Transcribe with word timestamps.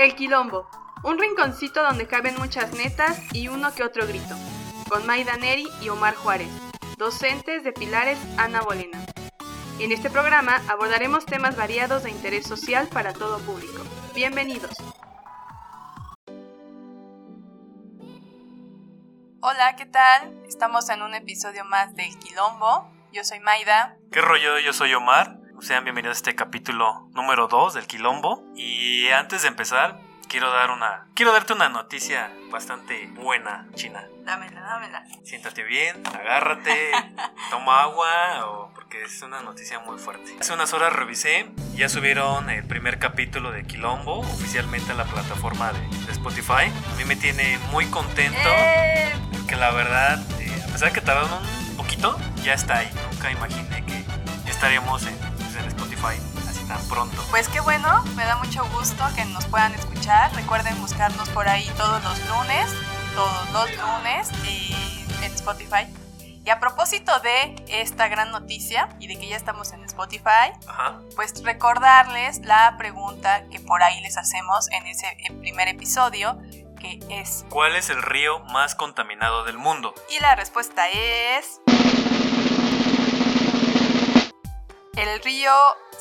El 0.00 0.14
Quilombo, 0.14 0.66
un 1.02 1.18
rinconcito 1.18 1.82
donde 1.82 2.06
caben 2.06 2.34
muchas 2.38 2.72
netas 2.72 3.20
y 3.34 3.48
uno 3.48 3.74
que 3.74 3.84
otro 3.84 4.06
grito, 4.06 4.34
con 4.88 5.04
Maida 5.04 5.36
Neri 5.36 5.68
y 5.82 5.90
Omar 5.90 6.14
Juárez, 6.14 6.48
docentes 6.96 7.64
de 7.64 7.72
Pilares 7.72 8.18
Ana 8.38 8.62
Bolena. 8.62 8.98
En 9.78 9.92
este 9.92 10.08
programa 10.08 10.62
abordaremos 10.70 11.26
temas 11.26 11.54
variados 11.54 12.04
de 12.04 12.10
interés 12.12 12.46
social 12.46 12.88
para 12.88 13.12
todo 13.12 13.40
público. 13.40 13.82
Bienvenidos. 14.14 14.70
Hola, 19.42 19.76
¿qué 19.76 19.84
tal? 19.84 20.32
Estamos 20.48 20.88
en 20.88 21.02
un 21.02 21.12
episodio 21.12 21.66
más 21.66 21.94
del 21.94 22.18
Quilombo. 22.18 22.90
Yo 23.12 23.22
soy 23.22 23.40
Maida. 23.40 23.98
¿Qué 24.10 24.22
rollo? 24.22 24.60
Yo 24.60 24.72
soy 24.72 24.94
Omar. 24.94 25.39
Sean 25.60 25.84
bienvenidos 25.84 26.16
a 26.16 26.18
este 26.18 26.34
capítulo 26.34 27.06
número 27.12 27.46
2 27.46 27.74
del 27.74 27.86
Quilombo. 27.86 28.42
Y 28.56 29.08
antes 29.08 29.42
de 29.42 29.48
empezar, 29.48 30.00
quiero 30.26 30.50
dar 30.50 30.70
una 30.70 31.06
quiero 31.14 31.32
darte 31.32 31.52
una 31.52 31.68
noticia 31.68 32.32
bastante 32.50 33.08
buena, 33.08 33.66
China. 33.74 34.02
Dámela, 34.24 34.62
dámela. 34.62 35.04
Siéntate 35.22 35.62
bien, 35.62 36.02
agárrate, 36.06 36.92
toma 37.50 37.82
agua 37.82 38.46
o 38.46 38.72
porque 38.74 39.02
es 39.02 39.20
una 39.20 39.42
noticia 39.42 39.80
muy 39.80 39.98
fuerte. 39.98 40.34
Hace 40.40 40.54
unas 40.54 40.72
horas 40.72 40.94
revisé, 40.94 41.50
ya 41.74 41.90
subieron 41.90 42.48
el 42.48 42.64
primer 42.64 42.98
capítulo 42.98 43.52
de 43.52 43.64
Quilombo 43.66 44.20
oficialmente 44.20 44.92
a 44.92 44.94
la 44.94 45.04
plataforma 45.04 45.74
de, 45.74 45.80
de 46.06 46.12
Spotify. 46.12 46.72
A 46.92 46.96
mí 46.96 47.04
me 47.04 47.16
tiene 47.16 47.58
muy 47.70 47.84
contento 47.86 48.48
¡Eh! 48.48 49.12
porque 49.32 49.56
la 49.56 49.72
verdad, 49.72 50.18
eh, 50.40 50.62
a 50.66 50.72
pesar 50.72 50.88
de 50.88 50.94
que 50.94 51.02
tardaron 51.02 51.30
un 51.32 51.76
poquito, 51.76 52.18
ya 52.42 52.54
está 52.54 52.78
ahí. 52.78 52.90
Nunca 53.12 53.30
imaginé 53.30 53.84
que 53.84 54.04
estaríamos 54.50 55.06
en, 55.06 55.29
Spotify 56.00 56.48
así 56.48 56.64
tan 56.64 56.82
pronto. 56.88 57.22
Pues 57.30 57.48
qué 57.48 57.60
bueno, 57.60 58.02
me 58.16 58.24
da 58.24 58.36
mucho 58.36 58.64
gusto 58.70 59.04
que 59.14 59.24
nos 59.26 59.44
puedan 59.46 59.74
escuchar. 59.74 60.34
Recuerden 60.34 60.80
buscarnos 60.80 61.28
por 61.30 61.48
ahí 61.48 61.70
todos 61.76 62.02
los 62.02 62.18
lunes, 62.28 62.74
todos 63.14 63.50
los 63.52 63.70
lunes 63.76 64.30
en 65.22 65.32
Spotify. 65.32 65.86
Y 66.44 66.48
a 66.48 66.58
propósito 66.58 67.12
de 67.20 67.54
esta 67.68 68.08
gran 68.08 68.30
noticia 68.30 68.88
y 68.98 69.08
de 69.08 69.18
que 69.18 69.28
ya 69.28 69.36
estamos 69.36 69.72
en 69.72 69.84
Spotify, 69.84 70.52
Ajá. 70.66 70.98
pues 71.14 71.44
recordarles 71.44 72.40
la 72.40 72.76
pregunta 72.78 73.44
que 73.50 73.60
por 73.60 73.82
ahí 73.82 74.00
les 74.00 74.16
hacemos 74.16 74.70
en 74.70 74.86
ese 74.86 75.06
primer 75.40 75.68
episodio, 75.68 76.38
que 76.80 76.98
es... 77.10 77.44
¿Cuál 77.50 77.76
es 77.76 77.90
el 77.90 78.00
río 78.00 78.38
más 78.44 78.74
contaminado 78.74 79.44
del 79.44 79.58
mundo? 79.58 79.94
Y 80.08 80.18
la 80.20 80.34
respuesta 80.34 80.88
es... 80.88 81.60
El 85.00 85.18
río 85.22 85.50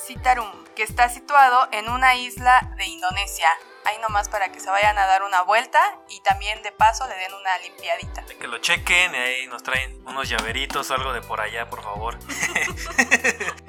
Citarum, 0.05 0.51
que 0.75 0.83
está 0.83 1.07
situado 1.07 1.69
en 1.71 1.87
una 1.87 2.15
isla 2.15 2.73
de 2.75 2.85
Indonesia. 2.85 3.47
Ahí 3.85 3.97
nomás 4.01 4.27
para 4.27 4.51
que 4.51 4.59
se 4.59 4.69
vayan 4.69 4.97
a 4.97 5.05
dar 5.05 5.23
una 5.23 5.41
vuelta 5.41 5.79
y 6.09 6.19
también 6.19 6.61
de 6.63 6.73
paso 6.73 7.07
le 7.07 7.15
den 7.15 7.33
una 7.33 7.57
limpiadita. 7.59 8.25
Que 8.25 8.47
lo 8.49 8.57
chequen 8.57 9.15
y 9.15 9.17
ahí 9.17 9.47
nos 9.47 9.63
traen 9.63 10.05
unos 10.05 10.27
llaveritos 10.27 10.91
o 10.91 10.95
algo 10.95 11.13
de 11.13 11.21
por 11.21 11.39
allá, 11.39 11.69
por 11.69 11.81
favor. 11.81 12.19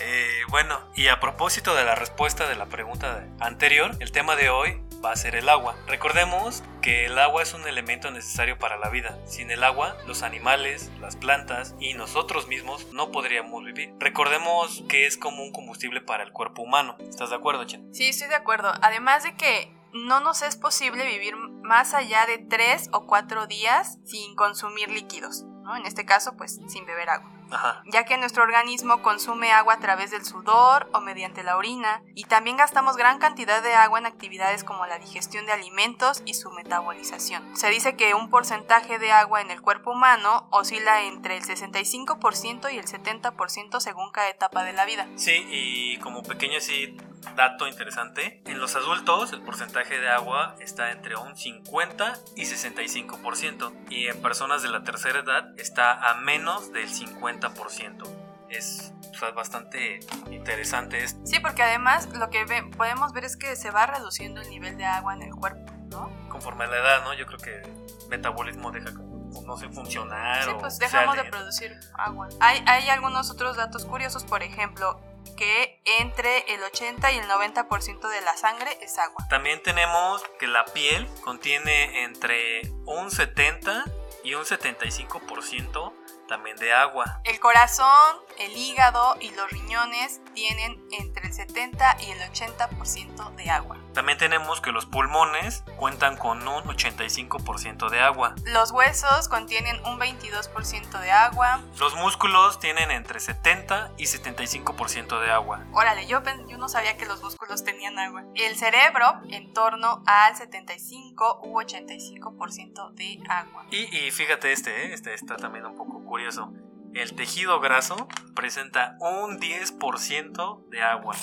Eh, 0.03 0.43
bueno, 0.49 0.81
y 0.97 1.07
a 1.09 1.21
propósito 1.21 1.75
de 1.77 1.85
la 1.85 1.95
respuesta 1.95 2.49
de 2.49 2.57
la 2.57 2.67
pregunta 2.67 3.25
anterior, 3.39 3.93
el 4.01 4.11
tema 4.11 4.35
de 4.35 4.51
hoy 4.51 4.83
va 5.05 5.13
a 5.13 5.17
ser 5.17 5.35
el 5.35 5.49
agua. 5.49 5.77
Recordemos 5.87 6.63
que 6.83 7.07
el 7.07 7.19
agua 7.19 7.43
es 7.43 7.55
un 7.55 7.67
elemento 7.67 8.11
necesario 8.11 8.59
para 8.59 8.79
la 8.79 8.91
vida. 8.91 9.19
Sin 9.27 9.51
el 9.51 9.65
agua, 9.65 9.97
los 10.07 10.23
animales, 10.23 10.91
las 11.01 11.17
plantas 11.17 11.75
y 11.79 11.95
nosotros 11.95 12.49
mismos 12.49 12.93
no 12.93 13.11
podríamos 13.11 13.65
vivir. 13.65 13.95
Recordemos 13.99 14.85
que 14.89 15.07
es 15.07 15.17
como 15.17 15.43
un 15.43 15.53
combustible 15.53 16.01
para 16.01 16.23
el 16.23 16.33
cuerpo 16.33 16.63
humano. 16.63 16.97
¿Estás 17.01 17.31
de 17.31 17.37
acuerdo, 17.37 17.65
Chen? 17.65 17.93
Sí, 17.95 18.09
estoy 18.09 18.29
de 18.29 18.37
acuerdo. 18.37 18.73
Además 18.83 19.25
de 19.25 19.37
que 19.37 19.73
no 19.93 20.21
nos 20.21 20.43
es 20.43 20.57
posible 20.57 21.05
vivir 21.07 21.37
más 21.37 21.95
allá 21.95 22.27
de 22.27 22.39
3 22.39 22.91
o 22.93 23.07
4 23.07 23.47
días 23.47 23.99
sin 24.05 24.35
consumir 24.37 24.91
líquidos. 24.91 25.45
¿no? 25.65 25.77
En 25.77 25.87
este 25.87 26.05
caso, 26.05 26.37
pues 26.37 26.61
sin 26.69 26.87
beber 26.87 27.11
agua. 27.11 27.40
Ajá. 27.51 27.83
ya 27.87 28.05
que 28.05 28.17
nuestro 28.17 28.43
organismo 28.43 29.03
consume 29.03 29.53
agua 29.53 29.75
a 29.75 29.81
través 29.81 30.11
del 30.11 30.25
sudor 30.25 30.89
o 30.93 31.01
mediante 31.01 31.43
la 31.43 31.57
orina 31.57 32.03
y 32.15 32.25
también 32.25 32.57
gastamos 32.57 32.97
gran 32.97 33.19
cantidad 33.19 33.63
de 33.63 33.75
agua 33.75 33.99
en 33.99 34.07
actividades 34.07 34.65
como 34.65 34.87
la 34.87 34.99
digestión 34.99 35.47
de 35.47 35.53
alimentos 35.53 36.23
y 36.25 36.35
su 36.35 36.51
metabolización. 36.51 37.57
Se 37.57 37.71
dice 37.71 37.97
que 37.97 38.15
un 38.15 38.31
porcentaje 38.31 38.99
de 38.99 39.13
agua 39.13 39.41
en 39.41 39.51
el 39.51 39.61
cuerpo 39.61 39.93
humano 39.93 40.49
oscila 40.51 41.03
entre 41.03 41.37
el 41.37 41.45
65% 41.45 42.73
y 42.73 42.79
el 42.79 42.87
70% 42.87 43.81
según 43.81 44.11
cada 44.11 44.29
etapa 44.29 44.65
de 44.65 44.73
la 44.73 44.85
vida. 44.85 45.09
Sí, 45.17 45.47
y 45.51 45.99
como 45.99 46.23
pequeño 46.23 46.59
así 46.59 46.97
dato 47.37 47.67
interesante, 47.69 48.43
en 48.47 48.59
los 48.61 48.77
adultos 48.77 49.33
el 49.33 49.43
porcentaje 49.43 49.99
de 50.01 50.09
agua 50.11 50.57
está 50.61 50.91
entre 50.91 51.17
un 51.17 51.37
50 51.37 52.15
y 52.37 52.45
65% 52.45 53.73
y 53.91 54.07
en 54.09 54.21
personas 54.23 54.63
de 54.63 54.69
la 54.69 54.83
tercera 54.83 55.21
edad 55.21 55.59
está 55.59 56.11
a 56.11 56.15
menos 56.15 56.73
del 56.73 56.89
50%. 56.89 58.03
Es 58.49 58.93
o 59.13 59.15
sea, 59.17 59.31
bastante 59.31 60.01
interesante 60.31 61.05
esto. 61.05 61.21
Sí, 61.25 61.39
porque 61.41 61.63
además 61.63 62.09
lo 62.15 62.31
que 62.31 62.45
ve- 62.45 62.65
podemos 62.77 63.13
ver 63.13 63.25
es 63.25 63.37
que 63.37 63.55
se 63.55 63.71
va 63.71 63.87
reduciendo 63.87 64.41
el 64.41 64.51
nivel 64.51 64.77
de 64.77 64.85
agua 64.87 65.15
en 65.15 65.23
el 65.23 65.31
cuerpo, 65.35 65.73
¿no? 65.91 66.11
Conforme 66.29 66.65
a 66.65 66.69
la 66.69 66.79
edad, 66.79 67.05
¿no? 67.05 67.15
Yo 67.15 67.27
creo 67.27 67.39
que 67.39 67.61
el 67.61 68.09
metabolismo 68.09 68.73
deja 68.73 68.93
como, 68.95 69.43
no 69.47 69.57
sé, 69.57 69.69
funcionar. 69.69 70.43
Sí, 70.45 70.51
o 70.51 70.59
pues 70.59 70.77
sea, 70.79 70.89
dejamos 70.89 71.17
de 71.17 71.25
producir 71.25 71.79
agua. 71.95 72.29
Hay, 72.41 72.63
hay 72.67 72.89
algunos 72.89 73.31
otros 73.31 73.57
datos 73.57 73.85
curiosos, 73.85 74.25
por 74.25 74.43
ejemplo, 74.43 75.01
que 75.37 75.81
entre 76.01 76.53
el 76.55 76.63
80 76.63 77.13
y 77.13 77.19
el 77.19 77.29
90% 77.29 78.09
de 78.09 78.21
la 78.21 78.37
sangre 78.37 78.77
es 78.83 78.99
agua. 78.99 79.27
También 79.29 79.63
tenemos 79.63 80.23
que 80.39 80.47
la 80.47 80.65
piel 80.67 81.09
contiene 81.25 82.05
entre 82.05 82.63
un 82.87 83.11
70 83.11 83.85
y 84.25 84.35
un 84.35 84.45
75% 84.45 85.93
también 86.29 86.57
de 86.59 86.73
agua. 86.73 87.21
El 87.25 87.41
corazón, 87.41 88.17
el 88.41 88.57
hígado 88.57 89.17
y 89.21 89.31
los 89.33 89.51
riñones 89.51 90.23
tienen 90.35 90.83
entre 90.91 91.27
el 91.27 91.33
70 91.35 91.97
y 92.01 92.11
el 92.11 92.19
80% 92.21 93.35
de 93.37 93.51
agua. 93.51 93.77
También 93.93 94.19
tenemos 94.19 94.61
que 94.61 94.73
los 94.73 94.87
pulmones 94.87 95.63
cuentan 95.77 96.17
con 96.17 96.47
un 96.49 96.65
85% 96.65 97.91
de 97.91 98.01
agua. 98.01 98.35
Los 98.47 98.71
huesos 98.71 99.29
contienen 99.29 99.77
un 99.85 99.99
22% 99.99 101.01
de 101.01 101.11
agua. 101.11 101.63
Los 101.79 101.95
músculos 101.97 102.59
tienen 102.59 102.91
entre 102.91 103.21
70 103.21 103.93
y 103.99 104.05
75% 104.05 105.21
de 105.21 105.31
agua. 105.31 105.65
Órale, 105.73 106.07
yo, 106.07 106.23
yo 106.49 106.57
no 106.57 106.69
sabía 106.69 106.97
que 106.97 107.05
los 107.05 107.23
músculos 107.23 107.63
tenían 107.63 107.99
agua. 107.99 108.25
El 108.35 108.57
cerebro 108.57 109.21
en 109.29 109.53
torno 109.53 110.03
al 110.07 110.35
75 110.35 111.41
u 111.43 111.61
85% 111.61 112.93
de 112.95 113.21
agua. 113.29 113.67
Y, 113.71 114.07
y 114.07 114.11
fíjate 114.11 114.53
este, 114.53 114.87
¿eh? 114.87 114.95
este 114.95 115.13
está 115.13 115.37
también 115.37 115.67
un 115.67 115.77
poco 115.77 116.03
curioso. 116.05 116.53
El 116.95 117.15
tejido 117.15 117.61
graso 117.61 118.09
presenta 118.35 118.97
un 119.01 119.39
10% 119.39 120.69
de 120.71 120.83
agua. 120.83 121.15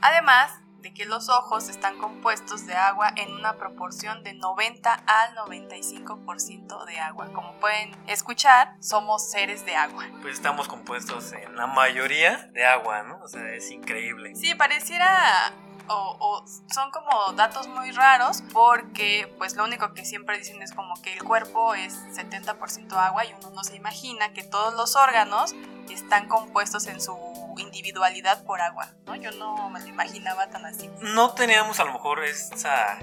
Además 0.00 0.50
de 0.80 0.94
que 0.94 1.04
los 1.04 1.28
ojos 1.28 1.68
están 1.68 1.98
compuestos 1.98 2.66
de 2.66 2.74
agua 2.74 3.12
en 3.16 3.34
una 3.34 3.58
proporción 3.58 4.22
de 4.22 4.32
90 4.32 4.94
al 4.94 5.36
95% 5.36 6.86
de 6.86 6.98
agua. 6.98 7.28
Como 7.34 7.52
pueden 7.60 7.94
escuchar, 8.06 8.76
somos 8.80 9.30
seres 9.30 9.66
de 9.66 9.76
agua. 9.76 10.06
Pues 10.22 10.34
estamos 10.34 10.68
compuestos 10.68 11.32
en 11.32 11.54
la 11.54 11.66
mayoría 11.66 12.48
de 12.52 12.64
agua, 12.64 13.02
¿no? 13.02 13.20
O 13.22 13.28
sea, 13.28 13.46
es 13.52 13.70
increíble. 13.70 14.34
Sí, 14.34 14.54
pareciera 14.54 15.52
o, 15.90 16.16
o 16.18 16.44
son 16.72 16.90
como 16.90 17.32
datos 17.32 17.68
muy 17.68 17.90
raros 17.90 18.42
porque 18.52 19.32
pues 19.38 19.56
lo 19.56 19.64
único 19.64 19.92
que 19.92 20.04
siempre 20.04 20.38
dicen 20.38 20.62
es 20.62 20.72
como 20.72 20.94
que 21.02 21.14
el 21.14 21.24
cuerpo 21.24 21.74
es 21.74 21.94
70% 22.14 22.92
agua 22.92 23.24
y 23.24 23.34
uno 23.34 23.50
no 23.50 23.64
se 23.64 23.76
imagina 23.76 24.32
que 24.32 24.42
todos 24.42 24.74
los 24.74 24.96
órganos 24.96 25.54
están 25.88 26.28
compuestos 26.28 26.86
en 26.86 27.00
su 27.00 27.16
individualidad 27.56 28.44
por 28.44 28.60
agua, 28.60 28.92
¿no? 29.06 29.16
Yo 29.16 29.32
no 29.32 29.70
me 29.70 29.80
lo 29.80 29.86
imaginaba 29.86 30.48
tan 30.48 30.64
así. 30.64 30.88
No 31.00 31.34
teníamos 31.34 31.80
a 31.80 31.84
lo 31.84 31.92
mejor 31.92 32.24
esa 32.24 32.98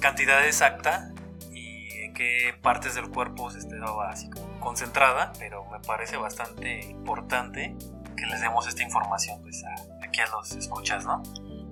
cantidad 0.00 0.44
exacta 0.46 1.10
y 1.52 2.04
en 2.04 2.14
qué 2.14 2.54
partes 2.62 2.94
del 2.94 3.10
cuerpo 3.10 3.50
se 3.50 3.58
estaba 3.58 4.10
así 4.10 4.30
concentrada, 4.60 5.32
pero 5.38 5.64
me 5.66 5.80
parece 5.80 6.16
bastante 6.16 6.80
importante 6.86 7.76
que 8.16 8.26
les 8.26 8.40
demos 8.40 8.66
esta 8.66 8.82
información 8.82 9.40
pues 9.42 9.62
a, 9.64 10.04
aquí 10.04 10.20
a 10.20 10.26
los 10.28 10.52
escuchas, 10.52 11.04
¿no? 11.04 11.22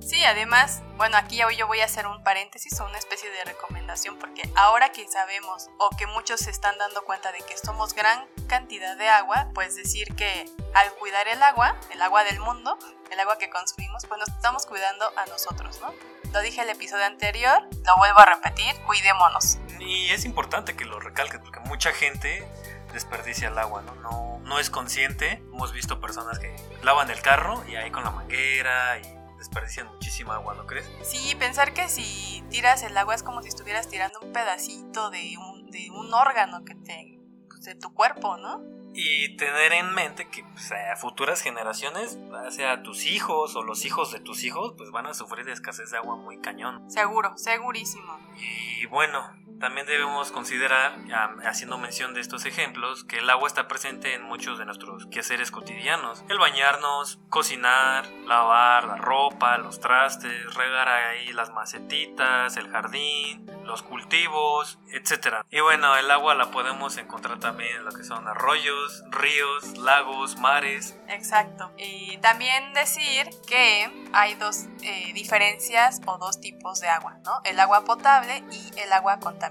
Sí, 0.08 0.25
además, 0.25 0.82
bueno, 0.96 1.19
aquí 1.19 1.37
ya 1.37 1.50
yo 1.50 1.66
voy 1.66 1.81
a 1.81 1.84
hacer 1.84 2.06
un 2.06 2.25
paréntesis 2.25 2.81
o 2.81 2.87
una 2.87 2.96
especie 2.96 3.31
de 3.31 3.44
recomendación 3.44 4.19
porque 4.19 4.49
ahora 4.56 4.90
que 4.90 5.06
sabemos 5.06 5.69
o 5.76 5.90
que 5.99 6.06
muchos 6.06 6.40
se 6.40 6.50
están 6.50 6.78
dando 6.78 7.05
cuenta 7.05 7.31
de 7.31 7.40
que 7.40 7.58
somos 7.58 7.93
gran 7.93 8.25
cantidad 8.49 8.96
de 8.96 9.06
agua, 9.06 9.49
pues 9.52 9.76
decir 9.76 10.16
que 10.16 10.46
al 10.75 10.94
cuidar 10.94 11.28
el 11.28 11.43
agua, 11.43 11.76
el 11.93 12.00
agua 12.00 12.25
del 12.25 12.40
mundo, 12.40 12.78
el 13.10 13.20
agua 13.20 13.37
que 13.37 13.50
consumimos, 13.50 14.06
pues 14.06 14.19
nos 14.19 14.31
estamos 14.31 14.64
cuidando 14.64 15.12
a 15.14 15.26
nosotros, 15.26 15.78
¿no? 15.82 15.93
Lo 16.32 16.40
dije 16.40 16.62
el 16.62 16.70
episodio 16.70 17.04
anterior, 17.04 17.69
lo 17.84 17.96
vuelvo 17.99 18.20
a 18.20 18.25
repetir, 18.25 18.75
cuidémonos. 18.87 19.58
Y 19.78 20.08
es 20.08 20.25
importante 20.25 20.75
que 20.75 20.87
lo 20.87 21.00
recalques 21.00 21.38
porque 21.40 21.61
mucha 21.61 21.93
gente 21.93 22.49
desperdicia 22.94 23.49
el 23.49 23.58
agua, 23.58 23.82
¿no? 23.82 23.94
No, 23.96 24.40
no 24.43 24.58
es 24.58 24.70
consciente. 24.70 25.32
Hemos 25.52 25.75
visto 25.75 26.00
personas 26.00 26.38
que 26.38 26.56
lavan 26.82 27.11
el 27.11 27.20
carro 27.20 27.62
y 27.69 27.76
ahí 27.76 27.90
con 27.90 28.04
la 28.04 28.11
manguera 28.11 28.99
y 29.00 29.17
desperdician 29.38 29.87
muchísima 29.88 30.35
agua, 30.35 30.55
¿no 30.55 30.67
crees? 30.67 30.90
Sí, 31.02 31.35
pensar 31.37 31.73
que 31.73 31.88
si 31.88 32.44
tiras 32.50 32.82
el 32.82 32.96
agua 32.96 33.14
es 33.14 33.23
como 33.23 33.43
si 33.43 33.49
estuvieras 33.49 33.88
tirando 33.88 34.20
un 34.20 34.32
pedacito 34.32 35.11
de 35.11 35.37
un, 35.38 35.70
de 35.70 35.90
un 35.90 36.12
órgano 36.12 36.64
que 36.64 36.75
te, 36.75 37.19
pues, 37.49 37.62
de 37.62 37.75
tu 37.75 37.94
cuerpo, 37.94 38.37
¿no? 38.37 38.62
Y 38.94 39.37
tener 39.37 39.73
en 39.73 39.94
mente 39.94 40.29
que 40.29 40.43
pues, 40.43 40.73
a 40.73 40.96
futuras 40.96 41.40
generaciones, 41.40 42.19
sea 42.50 42.82
tus 42.82 43.06
hijos 43.06 43.55
o 43.55 43.62
los 43.62 43.85
hijos 43.85 44.12
de 44.12 44.20
tus 44.20 44.43
hijos, 44.44 44.75
pues 44.76 44.90
van 44.90 45.06
a 45.06 45.14
sufrir 45.14 45.44
de 45.44 45.52
escasez 45.52 45.90
de 45.90 45.99
agua 45.99 46.17
muy 46.17 46.40
cañón. 46.40 46.90
Seguro, 46.90 47.37
segurísimo. 47.37 48.19
Y 48.37 48.87
bueno, 48.87 49.20
también 49.58 49.87
debemos 49.87 50.31
considerar, 50.31 50.96
haciendo 51.44 51.78
mención 51.78 52.14
de 52.14 52.20
estos 52.20 52.44
ejemplos, 52.46 53.05
que 53.05 53.19
el 53.19 53.31
agua 53.31 53.49
está 53.49 53.69
presente 53.69 54.14
en 54.14 54.22
muchos 54.22 54.58
de 54.58 54.64
nuestros 54.64 55.06
quehaceres 55.06 55.50
cotidianos. 55.50 56.25
El 56.28 56.38
bañarnos, 56.38 57.19
cocinar, 57.28 58.06
lavar 58.26 58.84
la 58.84 58.96
ropa, 58.96 59.58
los 59.58 59.81
trastes, 59.81 60.55
regar 60.55 60.88
ahí 60.88 61.32
las 61.32 61.50
macetitas, 61.50 62.56
el 62.56 62.70
jardín, 62.70 63.46
los 63.64 63.82
cultivos, 63.82 64.78
etc. 64.93 65.44
Y 65.50 65.61
bueno, 65.61 65.96
el 65.96 66.11
agua 66.11 66.34
la 66.34 66.50
podemos 66.50 66.96
encontrar 66.96 67.40
también 67.40 67.76
en 67.76 67.84
lo 67.84 67.93
que 67.93 68.04
son 68.04 68.28
arroyos, 68.28 69.02
ríos, 69.11 69.76
lagos, 69.78 70.37
mares. 70.37 70.96
Exacto. 71.08 71.72
Y 71.76 72.19
también 72.19 72.72
decir 72.75 73.28
que 73.46 74.08
hay 74.12 74.34
dos 74.37 74.66
eh, 74.82 75.12
diferencias 75.14 76.00
o 76.06 76.16
dos 76.19 76.40
tipos 76.40 76.81
de 76.81 76.88
agua, 76.88 77.19
¿no? 77.25 77.40
El 77.44 77.58
agua 77.61 77.84
potable 77.84 78.44
y 78.50 78.78
el 78.78 78.93
agua 78.93 79.19
contaminada 79.19 79.47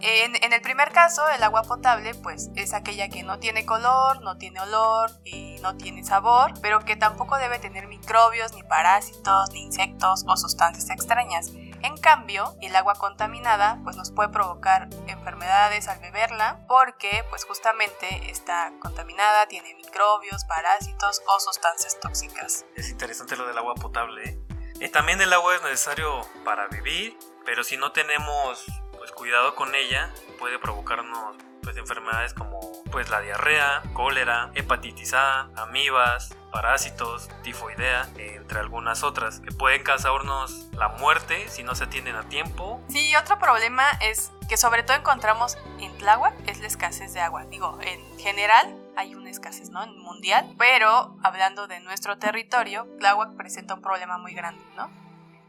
en, 0.00 0.52
el 0.52 0.60
primer 0.60 0.92
caso, 0.92 1.28
el 1.28 1.42
agua 1.42 1.62
potable 1.62 2.14
pues 2.14 2.50
es 2.54 2.74
aquella 2.74 3.08
que 3.08 3.22
no 3.22 3.38
tiene 3.38 3.64
color, 3.64 4.22
no 4.22 4.36
tiene 4.36 4.60
olor, 4.60 5.10
y 5.24 5.58
no 5.60 5.76
tiene 5.76 6.04
sabor, 6.04 6.52
pero 6.60 6.80
que 6.80 6.96
tampoco 6.96 7.36
debe 7.36 7.58
tener 7.58 7.86
microbios, 7.86 8.52
ni 8.52 8.62
parásitos, 8.62 9.50
ni 9.52 9.62
insectos 9.62 10.24
o 10.26 10.36
sustancias 10.36 10.90
extrañas. 10.90 11.50
En 11.82 11.96
cambio, 11.98 12.56
el 12.62 12.74
agua 12.76 12.94
contaminada 12.94 13.78
pues 13.84 13.96
nos 13.96 14.10
puede 14.10 14.30
provocar 14.30 14.88
enfermedades 15.06 15.88
al 15.88 16.00
beberla 16.00 16.64
porque 16.66 17.24
pues 17.28 17.44
justamente 17.44 18.30
está 18.30 18.72
contaminada, 18.80 19.46
tiene 19.46 19.74
microbios, 19.74 20.44
parásitos 20.46 21.22
o 21.26 21.40
sustancias 21.40 21.98
tóxicas. 22.00 22.64
Es 22.74 22.88
interesante 22.88 23.36
lo 23.36 23.46
del 23.46 23.58
agua 23.58 23.74
potable. 23.74 24.38
¿eh? 24.80 24.88
También 24.88 25.20
el 25.20 25.32
agua 25.32 25.56
es 25.56 25.62
necesario 25.62 26.22
para 26.44 26.68
vivir, 26.68 27.18
pero 27.44 27.64
si 27.64 27.76
no 27.76 27.92
tenemos 27.92 28.64
pues 29.04 29.12
cuidado 29.12 29.54
con 29.54 29.74
ella 29.74 30.10
puede 30.38 30.58
provocarnos 30.58 31.36
pues 31.62 31.76
enfermedades 31.76 32.32
como 32.32 32.58
pues 32.90 33.10
la 33.10 33.20
diarrea, 33.20 33.82
cólera, 33.92 34.50
hepatitis 34.54 35.12
A, 35.12 35.50
amibas, 35.56 36.34
parásitos, 36.50 37.28
tifoidea, 37.42 38.08
entre 38.16 38.60
algunas 38.60 39.02
otras, 39.02 39.40
que 39.40 39.50
pueden 39.50 39.82
causarnos 39.82 40.68
la 40.72 40.88
muerte 40.88 41.50
si 41.50 41.62
no 41.62 41.74
se 41.74 41.84
atienden 41.84 42.16
a 42.16 42.22
tiempo. 42.30 42.80
Sí, 42.88 43.14
otro 43.14 43.38
problema 43.38 43.90
es 44.00 44.32
que 44.48 44.56
sobre 44.56 44.84
todo 44.84 44.96
encontramos 44.96 45.58
en 45.80 45.94
Tláhuac 45.98 46.32
es 46.48 46.60
la 46.60 46.66
escasez 46.66 47.12
de 47.12 47.20
agua. 47.20 47.44
Digo, 47.44 47.78
en 47.82 48.18
general 48.18 48.74
hay 48.96 49.14
una 49.14 49.28
escasez, 49.28 49.68
¿no? 49.68 49.86
Mundial, 49.86 50.54
pero 50.56 51.14
hablando 51.22 51.66
de 51.66 51.80
nuestro 51.80 52.16
territorio, 52.16 52.86
Tláhuac 53.00 53.36
presenta 53.36 53.74
un 53.74 53.82
problema 53.82 54.16
muy 54.16 54.32
grande, 54.32 54.62
¿no? 54.76 55.03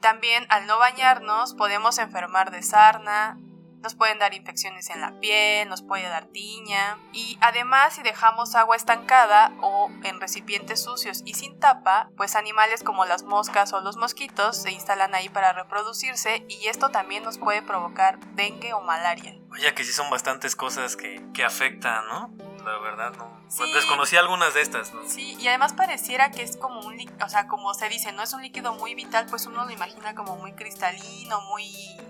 También 0.06 0.46
al 0.50 0.68
no 0.68 0.78
bañarnos 0.78 1.56
podemos 1.56 1.98
enfermar 1.98 2.52
de 2.52 2.62
sarna, 2.62 3.40
nos 3.82 3.96
pueden 3.96 4.20
dar 4.20 4.36
infecciones 4.36 4.92
en 4.92 5.02
la 5.02 5.20
piel, 5.20 5.68
nos 5.68 5.82
puede 5.82 6.04
dar 6.04 6.28
tiña 6.28 7.00
y 7.12 7.40
además 7.42 7.96
si 7.96 8.04
dejamos 8.04 8.54
agua 8.54 8.76
estancada 8.76 9.52
o 9.62 9.90
en 10.04 10.22
recipientes 10.22 10.84
sucios 10.84 11.24
y 11.26 11.34
sin 11.34 11.60
tapa, 11.60 12.12
pues 12.18 12.36
animales 12.36 12.84
como 12.84 13.06
las 13.06 13.24
moscas 13.24 13.74
o 13.74 13.82
los 13.82 13.98
mosquitos 13.98 14.62
se 14.62 14.72
instalan 14.72 15.16
ahí 15.16 15.28
para 15.28 15.54
reproducirse 15.54 16.46
y 16.50 16.68
esto 16.68 16.90
también 16.90 17.24
nos 17.24 17.40
puede 17.40 17.64
provocar 17.64 18.20
dengue 18.36 18.74
o 18.74 18.82
malaria. 18.82 19.34
Oye, 19.52 19.74
que 19.74 19.84
sí 19.84 19.92
son 19.92 20.12
bastantes 20.12 20.56
cosas 20.56 20.96
que, 20.96 21.26
que 21.34 21.44
afectan, 21.44 22.06
¿no? 22.10 22.55
La 22.66 22.80
verdad, 22.80 23.14
no 23.18 23.46
Desconocí 23.74 24.18
algunas 24.18 24.54
de 24.54 24.62
estas, 24.62 24.94
¿no? 24.94 25.08
Sí, 25.08 25.38
y 25.40 25.48
además 25.48 25.74
pareciera 25.74 26.32
que 26.32 26.42
es 26.42 26.58
como 26.58 26.80
un 26.82 26.96
o 27.24 27.30
sea, 27.30 27.48
como 27.48 27.74
se 27.74 27.90
dice, 27.90 28.12
no 28.12 28.24
es 28.24 28.34
un 28.34 28.42
líquido 28.42 28.74
muy 28.74 28.96
vital, 28.96 29.28
pues 29.30 29.46
uno 29.46 29.66
lo 29.66 29.72
imagina 29.72 30.16
como 30.16 30.36
muy 30.38 30.54
cristalino, 30.54 31.42
muy, 31.42 31.66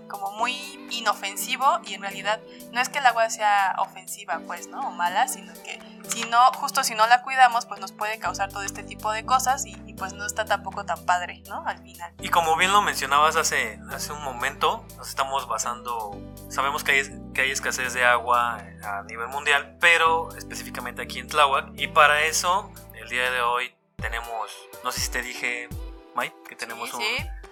como 0.08 0.32
muy 0.32 0.52
inofensivo, 0.90 1.80
y 1.84 1.94
en 1.94 2.02
realidad 2.02 2.40
no 2.72 2.80
es 2.80 2.88
que 2.88 2.98
el 2.98 3.06
agua 3.06 3.28
sea 3.30 3.76
ofensiva, 3.78 4.40
pues, 4.46 4.68
¿no? 4.68 4.80
O 4.80 4.90
mala, 4.92 5.28
sino 5.28 5.52
que 5.62 5.78
si 6.16 6.24
no, 6.30 6.50
justo 6.54 6.82
si 6.82 6.94
no 6.94 7.06
la 7.06 7.20
cuidamos, 7.20 7.66
pues 7.66 7.78
nos 7.78 7.92
puede 7.92 8.18
causar 8.18 8.50
todo 8.50 8.62
este 8.62 8.82
tipo 8.82 9.12
de 9.12 9.26
cosas 9.26 9.66
y, 9.66 9.76
pues 9.98 10.14
no 10.14 10.24
está 10.24 10.46
tampoco 10.46 10.86
tan 10.86 11.04
padre, 11.04 11.42
¿no? 11.46 11.62
Al 11.66 11.78
final. 11.78 12.12
Y 12.20 12.30
como 12.30 12.56
bien 12.56 12.72
lo 12.72 12.80
mencionabas 12.80 13.36
hace, 13.36 13.78
hace 13.90 14.12
un 14.12 14.22
momento, 14.22 14.84
nos 14.96 15.10
estamos 15.10 15.46
basando, 15.46 16.18
sabemos 16.48 16.84
que 16.84 16.92
hay, 16.92 17.20
que 17.34 17.42
hay 17.42 17.50
escasez 17.50 17.92
de 17.92 18.04
agua 18.04 18.58
a 18.82 19.02
nivel 19.02 19.28
mundial, 19.28 19.76
pero 19.78 20.34
específicamente 20.36 21.02
aquí 21.02 21.18
en 21.18 21.28
Tláhuac, 21.28 21.68
y 21.76 21.88
para 21.88 22.22
eso, 22.22 22.72
el 22.94 23.10
día 23.10 23.30
de 23.30 23.42
hoy 23.42 23.74
tenemos, 23.96 24.50
no 24.84 24.92
sé 24.92 25.00
si 25.00 25.10
te 25.10 25.20
dije, 25.20 25.68
Mike, 26.14 26.34
que 26.48 26.56
tenemos 26.56 26.94
un, 26.94 27.02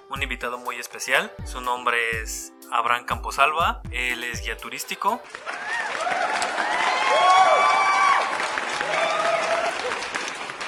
un 0.08 0.22
invitado 0.22 0.56
muy 0.56 0.78
especial, 0.78 1.30
su 1.44 1.60
nombre 1.60 2.22
es 2.22 2.54
Abraham 2.72 3.04
Camposalva, 3.04 3.82
él 3.90 4.24
es 4.24 4.40
guía 4.42 4.56
turístico. 4.56 5.20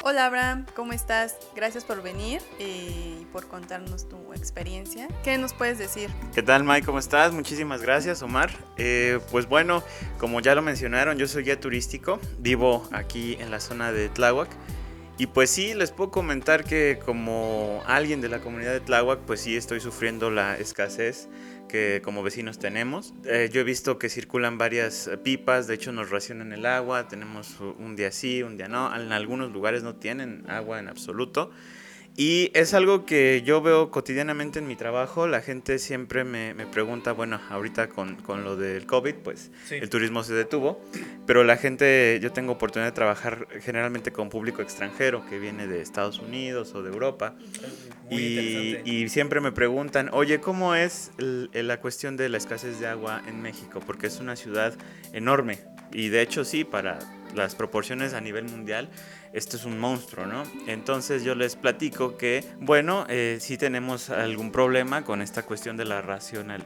Hola 0.08 0.26
Abraham, 0.26 0.66
¿cómo 0.76 0.92
estás? 0.92 1.36
Gracias 1.56 1.82
por 1.82 2.00
venir 2.00 2.40
eh, 2.60 3.18
y 3.22 3.24
por 3.32 3.48
contarnos 3.48 4.08
tu 4.08 4.32
experiencia. 4.34 5.08
¿Qué 5.24 5.36
nos 5.36 5.52
puedes 5.52 5.78
decir? 5.78 6.10
¿Qué 6.32 6.44
tal 6.44 6.62
Mike? 6.62 6.86
¿Cómo 6.86 7.00
estás? 7.00 7.32
Muchísimas 7.32 7.82
gracias 7.82 8.22
Omar. 8.22 8.52
Eh, 8.76 9.18
pues 9.32 9.48
bueno, 9.48 9.82
como 10.18 10.38
ya 10.38 10.54
lo 10.54 10.62
mencionaron, 10.62 11.18
yo 11.18 11.26
soy 11.26 11.42
guía 11.42 11.58
turístico, 11.58 12.20
vivo 12.38 12.88
aquí 12.92 13.36
en 13.40 13.50
la 13.50 13.58
zona 13.58 13.90
de 13.90 14.08
Tláhuac. 14.08 14.48
Y 15.18 15.28
pues 15.28 15.48
sí, 15.48 15.72
les 15.72 15.92
puedo 15.92 16.10
comentar 16.10 16.64
que 16.64 16.98
como 17.02 17.82
alguien 17.86 18.20
de 18.20 18.28
la 18.28 18.40
comunidad 18.40 18.72
de 18.72 18.80
Tláhuac, 18.80 19.20
pues 19.20 19.40
sí 19.40 19.56
estoy 19.56 19.80
sufriendo 19.80 20.30
la 20.30 20.58
escasez 20.58 21.30
que 21.70 22.02
como 22.04 22.22
vecinos 22.22 22.58
tenemos. 22.58 23.14
Eh, 23.24 23.48
yo 23.50 23.62
he 23.62 23.64
visto 23.64 23.98
que 23.98 24.10
circulan 24.10 24.58
varias 24.58 25.10
pipas, 25.24 25.66
de 25.68 25.74
hecho 25.74 25.90
nos 25.90 26.10
racionan 26.10 26.52
el 26.52 26.66
agua, 26.66 27.08
tenemos 27.08 27.56
un 27.60 27.96
día 27.96 28.12
sí, 28.12 28.42
un 28.42 28.58
día 28.58 28.68
no, 28.68 28.94
en 28.94 29.10
algunos 29.10 29.52
lugares 29.52 29.82
no 29.82 29.94
tienen 29.94 30.44
agua 30.50 30.80
en 30.80 30.88
absoluto. 30.88 31.50
Y 32.18 32.50
es 32.54 32.72
algo 32.72 33.04
que 33.04 33.42
yo 33.44 33.60
veo 33.60 33.90
cotidianamente 33.90 34.58
en 34.58 34.66
mi 34.66 34.74
trabajo. 34.74 35.26
La 35.26 35.42
gente 35.42 35.78
siempre 35.78 36.24
me, 36.24 36.54
me 36.54 36.66
pregunta, 36.66 37.12
bueno, 37.12 37.38
ahorita 37.50 37.88
con, 37.88 38.16
con, 38.16 38.42
lo 38.42 38.56
del 38.56 38.86
COVID, 38.86 39.16
pues 39.16 39.50
el 39.70 39.90
turismo 39.90 40.24
se 40.24 40.32
detuvo, 40.32 40.82
pero 41.26 41.44
la 41.44 41.58
gente, 41.58 42.18
yo 42.22 42.32
tengo 42.32 42.52
oportunidad 42.52 42.88
de 42.88 42.94
trabajar 42.94 43.46
generalmente 43.60 44.12
con 44.12 44.30
público 44.30 44.62
extranjero 44.62 45.26
que 45.28 45.38
viene 45.38 45.66
de 45.66 45.82
Estados 45.82 46.18
Unidos 46.18 46.74
o 46.74 46.82
de 46.82 46.90
Europa. 46.90 47.34
Y, 48.08 48.78
y, 48.84 49.08
siempre 49.10 49.40
me 49.40 49.52
preguntan, 49.52 50.08
oye, 50.12 50.40
¿cómo 50.40 50.74
es 50.74 51.10
la 51.18 51.80
cuestión 51.80 52.16
de 52.16 52.30
la 52.30 52.38
escasez 52.38 52.80
de 52.80 52.86
agua 52.86 53.22
en 53.26 53.42
México? 53.42 53.80
Porque 53.84 54.06
es 54.06 54.20
una 54.20 54.36
ciudad 54.36 54.74
enorme. 55.12 55.58
Y 55.92 56.08
de 56.08 56.22
hecho 56.22 56.44
sí, 56.44 56.64
para 56.64 56.98
las 57.34 57.54
proporciones 57.54 58.14
a 58.14 58.20
nivel 58.20 58.44
mundial, 58.44 58.88
esto 59.32 59.56
es 59.56 59.64
un 59.64 59.78
monstruo, 59.78 60.26
¿no? 60.26 60.42
Entonces 60.66 61.24
yo 61.24 61.34
les 61.34 61.56
platico 61.56 62.16
que, 62.16 62.44
bueno, 62.60 63.06
eh, 63.08 63.38
sí 63.40 63.56
tenemos 63.56 64.10
algún 64.10 64.52
problema 64.52 65.04
con 65.04 65.22
esta 65.22 65.42
cuestión 65.42 65.76
de 65.76 65.84
la 65.84 66.02
racional, 66.02 66.64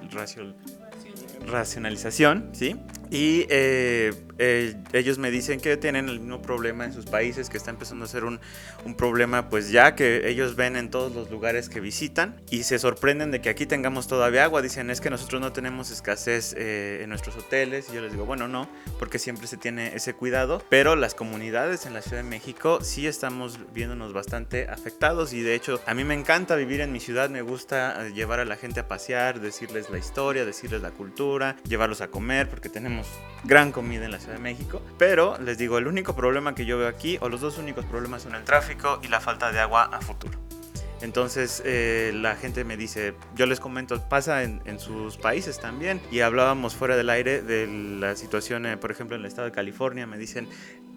racionalización, 1.47 2.51
¿sí? 2.53 2.77
Y 3.11 3.47
eh, 3.51 4.13
eh, 4.39 4.77
ellos 4.93 5.19
me 5.19 5.33
dicen 5.33 5.61
que 5.61 5.77
tienen 5.77 6.09
el 6.09 6.21
mismo 6.21 6.41
problema 6.41 6.85
en 6.85 6.93
sus 6.93 7.07
países, 7.07 7.51
que 7.51 7.57
está 7.57 7.71
empezando 7.71 8.05
a 8.05 8.09
ser 8.09 8.25
un, 8.25 8.39
un, 8.85 8.95
problema, 8.95 9.49
pues 9.49 9.71
ya 9.73 9.97
que 9.97 10.29
ellos 10.29 10.55
ven 10.55 10.77
en 10.77 10.91
todos 10.91 11.13
los 11.13 11.29
lugares 11.29 11.69
que 11.69 11.81
visitan 11.81 12.41
y 12.51 12.63
se 12.63 12.79
sorprenden 12.79 13.33
de 13.33 13.41
que 13.41 13.49
aquí 13.49 13.67
tengamos 13.67 14.07
todavía 14.07 14.45
agua. 14.45 14.63
Dicen, 14.63 14.91
es 14.91 15.01
que 15.01 15.11
nosotros 15.11 15.41
no 15.41 15.53
tenemos 15.53 15.91
escasez 15.91 16.55
eh, 16.57 17.01
en 17.03 17.09
nuestros 17.09 17.37
hoteles. 17.37 17.89
Y 17.91 17.95
yo 17.95 18.01
les 18.01 18.13
digo, 18.13 18.27
bueno, 18.27 18.47
no, 18.47 18.69
porque 19.01 19.19
siempre 19.19 19.49
se 19.49 19.57
tiene 19.57 19.97
ese 19.97 20.15
cuidado. 20.15 20.63
Pero 20.69 20.95
las 20.95 21.15
comunidades 21.15 21.87
en 21.87 21.95
la 21.95 22.03
Ciudad 22.03 22.23
de 22.23 22.29
México 22.29 22.79
sí 22.83 23.09
estamos 23.09 23.59
viéndonos 23.75 24.13
bastante 24.13 24.69
afectados. 24.69 25.33
Y 25.33 25.43
de 25.43 25.57
hecho, 25.57 25.81
a 25.85 25.95
mí 25.95 26.05
me 26.05 26.15
encanta 26.15 26.55
vivir 26.55 26.81
en 26.81 26.93
mi 26.93 27.01
ciudad, 27.01 27.29
me 27.29 27.43
gusta 27.43 28.09
llevar 28.11 28.39
a 28.39 28.45
la 28.45 28.55
gente 28.57 28.79
a 28.79 28.87
pasear, 28.87 29.41
decirles 29.41 29.91
la 29.91 29.99
historia, 29.99 30.45
decirles 30.45 30.81
la 30.81 30.93
cultura, 30.93 31.57
llevarlos 31.69 32.01
a 32.03 32.09
comer, 32.09 32.49
porque 32.49 32.69
tenemos 32.69 33.00
gran 33.45 33.73
comida 33.73 34.05
en 34.05 34.13
la 34.13 34.19
Ciudad 34.19 34.35
de 34.35 34.43
México. 34.43 34.83
Pero 34.99 35.39
les 35.39 35.59
digo, 35.59 35.79
el 35.79 35.87
único 35.87 36.15
problema 36.15 36.55
que 36.55 36.65
yo 36.65 36.79
veo 36.79 36.89
aquí, 36.89 37.19
o 37.21 37.29
los 37.29 37.41
dos 37.41 37.59
únicos 37.59 37.85
problemas 37.85 38.23
son 38.23 38.35
el 38.35 38.45
tráfico 38.45 39.01
y 39.03 39.09
la 39.09 39.21
falta 39.21 39.53
de 39.53 39.61
agua 39.61 39.85
a 39.85 40.01
futuro. 40.01 40.39
Entonces 41.03 41.63
eh, 41.65 42.13
la 42.15 42.37
gente 42.37 42.65
me 42.65 42.77
dice, 42.77 43.15
yo 43.35 43.47
les 43.47 43.59
comento, 43.59 44.01
pasa 44.09 44.43
en, 44.43 44.61
sus 44.79 45.17
países 45.17 45.59
también. 45.59 46.01
Y 46.11 46.21
hablábamos 46.21 46.75
fuera 46.75 46.97
del 46.97 47.09
aire 47.09 47.43
de 47.43 47.67
la 47.67 48.17
situación, 48.17 48.67
eh, 48.67 48.77
por 48.77 48.91
ejemplo, 48.91 49.17
en 49.17 49.23
el 49.23 49.27
estado 49.27 49.47
de 49.47 49.53
California. 49.53 50.07
Me 50.07 50.19
dicen, 50.19 50.47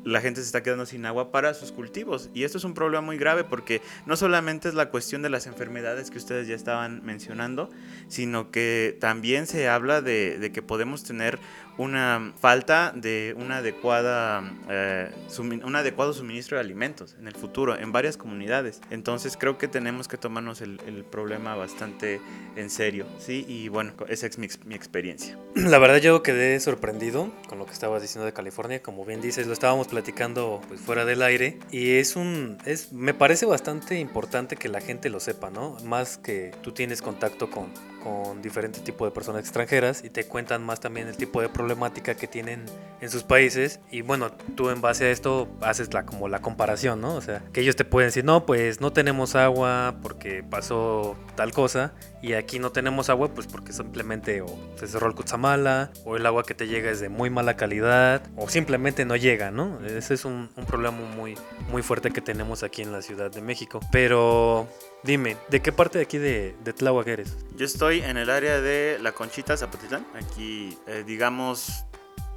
la 0.03 0.19
gente 0.19 0.41
se 0.41 0.47
está 0.47 0.61
quedando 0.61 0.85
sin 0.85 1.05
agua 1.05 1.31
para 1.31 1.53
sus 1.53 1.71
cultivos. 1.71 2.29
Y 2.33 2.43
esto 2.43 2.57
es 2.57 2.65
un 2.65 2.73
problema 2.73 3.01
muy 3.01 3.17
grave 3.17 3.45
porque 3.45 3.81
no 4.05 4.17
solamente 4.17 4.67
es 4.67 4.73
la 4.73 4.89
cuestión 4.89 5.21
de 5.21 5.29
las 5.29 5.47
enfermedades 5.47 6.11
que 6.11 6.17
ustedes 6.17 6.47
ya 6.49 6.55
estaban 6.55 7.01
mencionando, 7.05 7.69
sino 8.09 8.51
que 8.51 8.97
también 8.99 9.47
se 9.47 9.69
habla 9.69 10.01
de, 10.01 10.37
de 10.37 10.51
que 10.51 10.61
podemos 10.61 11.03
tener 11.03 11.39
una 11.77 12.33
falta 12.39 12.93
de 12.95 13.35
una 13.37 13.57
adecuada, 13.57 14.43
eh, 14.69 15.11
un 15.39 15.75
adecuado 15.75 16.13
suministro 16.13 16.57
de 16.57 16.61
alimentos 16.61 17.15
en 17.19 17.27
el 17.27 17.35
futuro 17.35 17.77
en 17.77 17.91
varias 17.91 18.17
comunidades. 18.17 18.81
Entonces 18.89 19.37
creo 19.37 19.57
que 19.57 19.67
tenemos 19.67 20.07
que 20.07 20.17
tomarnos 20.17 20.61
el, 20.61 20.79
el 20.85 21.03
problema 21.03 21.55
bastante 21.55 22.21
en 22.55 22.69
serio, 22.69 23.05
¿sí? 23.19 23.45
Y 23.47 23.69
bueno, 23.69 23.93
esa 24.07 24.27
es 24.27 24.37
mi, 24.37 24.47
mi, 24.65 24.75
experiencia. 24.75 25.37
La 25.55 25.79
verdad 25.79 25.97
yo 25.97 26.23
quedé 26.23 26.59
sorprendido 26.59 27.31
con 27.47 27.57
lo 27.57 27.65
que 27.65 27.73
estabas 27.73 28.01
diciendo 28.01 28.25
de 28.25 28.33
California, 28.33 28.81
como 28.81 29.05
bien 29.05 29.21
dices, 29.21 29.47
lo 29.47 29.53
estábamos 29.53 29.87
platicando 29.87 30.61
pues, 30.67 30.79
fuera 30.81 31.05
del 31.05 31.21
aire 31.21 31.59
y 31.71 31.93
es 31.95 32.15
un, 32.15 32.57
es, 32.65 32.91
me 32.91 33.13
parece 33.13 33.45
bastante 33.45 33.99
importante 33.99 34.55
que 34.55 34.69
la 34.69 34.81
gente 34.81 35.09
lo 35.09 35.19
sepa, 35.19 35.49
¿no? 35.49 35.77
Más 35.83 36.17
que 36.17 36.51
tú 36.61 36.71
tienes 36.71 37.01
contacto 37.01 37.49
con, 37.49 37.71
con 38.03 38.41
diferentes 38.41 38.83
tipos 38.83 39.07
de 39.07 39.11
personas 39.11 39.41
extranjeras 39.41 40.03
y 40.03 40.09
te 40.09 40.25
cuentan 40.25 40.63
más 40.63 40.79
también 40.79 41.07
el 41.07 41.15
tipo 41.15 41.41
de 41.41 41.49
problemática 41.49 42.15
que 42.15 42.27
tienen 42.27 42.65
en 43.03 43.09
sus 43.09 43.23
países 43.23 43.81
y 43.91 44.01
bueno, 44.01 44.31
tú 44.55 44.69
en 44.69 44.79
base 44.79 45.05
a 45.05 45.11
esto 45.11 45.49
haces 45.59 45.93
la, 45.93 46.05
como 46.05 46.29
la 46.29 46.41
comparación, 46.41 47.01
¿no? 47.01 47.15
O 47.15 47.21
sea, 47.21 47.43
que 47.51 47.59
ellos 47.59 47.75
te 47.75 47.83
pueden 47.83 48.07
decir, 48.07 48.23
no, 48.23 48.45
pues 48.45 48.79
no 48.79 48.93
tenemos 48.93 49.35
agua 49.35 49.95
porque 50.01 50.41
pasó 50.41 51.17
tal 51.35 51.51
cosa 51.51 51.93
y 52.21 52.33
aquí 52.33 52.59
no 52.59 52.71
tenemos 52.71 53.09
agua 53.09 53.33
pues 53.33 53.45
porque 53.47 53.73
simplemente 53.73 54.41
o 54.41 54.57
se 54.77 54.87
cerró 54.87 55.07
el 55.07 55.15
Cutzamala 55.15 55.91
o 56.05 56.15
el 56.15 56.25
agua 56.25 56.43
que 56.43 56.53
te 56.53 56.67
llega 56.67 56.91
es 56.91 57.01
de 57.01 57.09
muy 57.09 57.29
mala 57.29 57.57
calidad 57.57 58.23
o 58.37 58.47
simplemente 58.47 59.03
no 59.03 59.17
llega, 59.17 59.51
¿no? 59.51 59.85
Ese 59.85 60.13
es 60.13 60.23
un, 60.23 60.49
un 60.55 60.65
problema 60.65 60.97
muy, 60.97 61.37
muy 61.69 61.81
fuerte 61.81 62.11
que 62.11 62.21
tenemos 62.21 62.63
aquí 62.63 62.83
en 62.83 62.93
la 62.93 63.01
Ciudad 63.01 63.29
de 63.29 63.41
México. 63.41 63.81
Pero 63.91 64.69
Dime, 65.03 65.35
¿de 65.49 65.61
qué 65.61 65.73
parte 65.73 65.97
de 65.97 66.05
aquí 66.05 66.17
de, 66.17 66.55
de 66.63 66.71
Tláhuac 66.71 67.05
eres? 67.07 67.35
Yo 67.57 67.65
estoy 67.65 67.99
en 67.99 68.15
el 68.15 68.29
área 68.29 68.61
de 68.61 68.97
La 69.01 69.11
Conchita, 69.11 69.57
Zapotitlán. 69.57 70.07
Aquí, 70.15 70.77
eh, 70.87 71.03
digamos, 71.05 71.83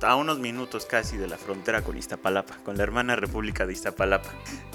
a 0.02 0.16
unos 0.16 0.38
minutos 0.38 0.86
casi 0.86 1.16
de 1.16 1.28
la 1.28 1.36
frontera 1.36 1.82
con 1.82 1.96
Iztapalapa, 1.96 2.58
con 2.64 2.76
la 2.76 2.82
hermana 2.82 3.16
República 3.16 3.66
de 3.66 3.72
Iztapalapa. 3.72 4.30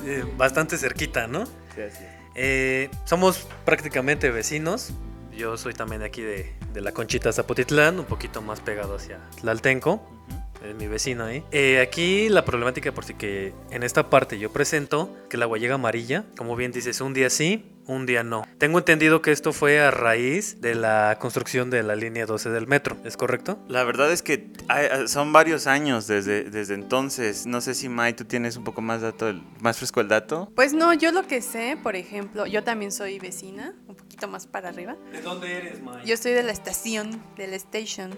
Eh, 0.05 0.23
bastante 0.37 0.77
cerquita, 0.77 1.27
¿no? 1.27 1.45
Sí, 1.45 1.81
así. 1.81 2.03
Eh, 2.35 2.89
somos 3.05 3.47
prácticamente 3.65 4.29
vecinos. 4.29 4.91
Yo 5.35 5.57
soy 5.57 5.73
también 5.73 6.01
de 6.01 6.07
aquí 6.07 6.21
de, 6.21 6.53
de 6.73 6.81
La 6.81 6.91
Conchita, 6.91 7.31
Zapotitlán, 7.31 7.99
un 7.99 8.05
poquito 8.05 8.41
más 8.41 8.59
pegado 8.59 8.95
hacia 8.95 9.19
Tlaltenco. 9.41 9.93
Uh 9.93 9.97
-huh 9.97 10.41
es 10.63 10.75
mi 10.75 10.87
vecino 10.87 11.25
ahí. 11.25 11.43
Eh, 11.51 11.79
aquí 11.79 12.29
la 12.29 12.45
problemática, 12.45 12.91
por 12.91 13.03
si 13.03 13.13
que 13.15 13.53
en 13.71 13.83
esta 13.83 14.09
parte 14.09 14.37
yo 14.37 14.51
presento 14.51 15.15
que 15.29 15.37
el 15.37 15.43
agua 15.43 15.57
llega 15.57 15.75
amarilla, 15.75 16.25
como 16.37 16.55
bien 16.55 16.71
dices, 16.71 17.01
un 17.01 17.13
día 17.13 17.29
sí, 17.29 17.65
un 17.91 18.05
día 18.05 18.23
no. 18.23 18.47
Tengo 18.57 18.79
entendido 18.79 19.21
que 19.21 19.31
esto 19.31 19.53
fue 19.53 19.79
a 19.79 19.91
raíz 19.91 20.61
de 20.61 20.75
la 20.75 21.17
construcción 21.19 21.69
de 21.69 21.83
la 21.83 21.95
línea 21.95 22.25
12 22.25 22.49
del 22.49 22.67
metro, 22.67 22.97
¿es 23.03 23.17
correcto? 23.17 23.59
La 23.67 23.83
verdad 23.83 24.11
es 24.11 24.21
que 24.21 24.49
hay, 24.67 25.07
son 25.07 25.33
varios 25.33 25.67
años 25.67 26.07
desde, 26.07 26.45
desde 26.45 26.73
entonces. 26.73 27.45
No 27.45 27.61
sé 27.61 27.73
si 27.73 27.89
Mai, 27.89 28.13
tú 28.13 28.25
tienes 28.25 28.57
un 28.57 28.63
poco 28.63 28.81
más 28.81 29.01
dato, 29.01 29.33
más 29.59 29.77
fresco 29.77 30.01
el 30.01 30.07
dato. 30.07 30.51
Pues 30.55 30.73
no, 30.73 30.93
yo 30.93 31.11
lo 31.11 31.27
que 31.27 31.41
sé, 31.41 31.77
por 31.81 31.95
ejemplo, 31.95 32.45
yo 32.45 32.63
también 32.63 32.91
soy 32.91 33.19
vecina, 33.19 33.73
un 33.87 33.95
poquito 33.95 34.27
más 34.27 34.47
para 34.47 34.69
arriba. 34.69 34.95
¿De 35.11 35.21
dónde 35.21 35.57
eres, 35.57 35.81
Mai? 35.81 36.05
Yo 36.05 36.17
soy 36.17 36.31
de 36.31 36.43
la 36.43 36.51
estación, 36.51 37.21
de 37.35 37.47
la 37.47 37.55
station. 37.55 38.11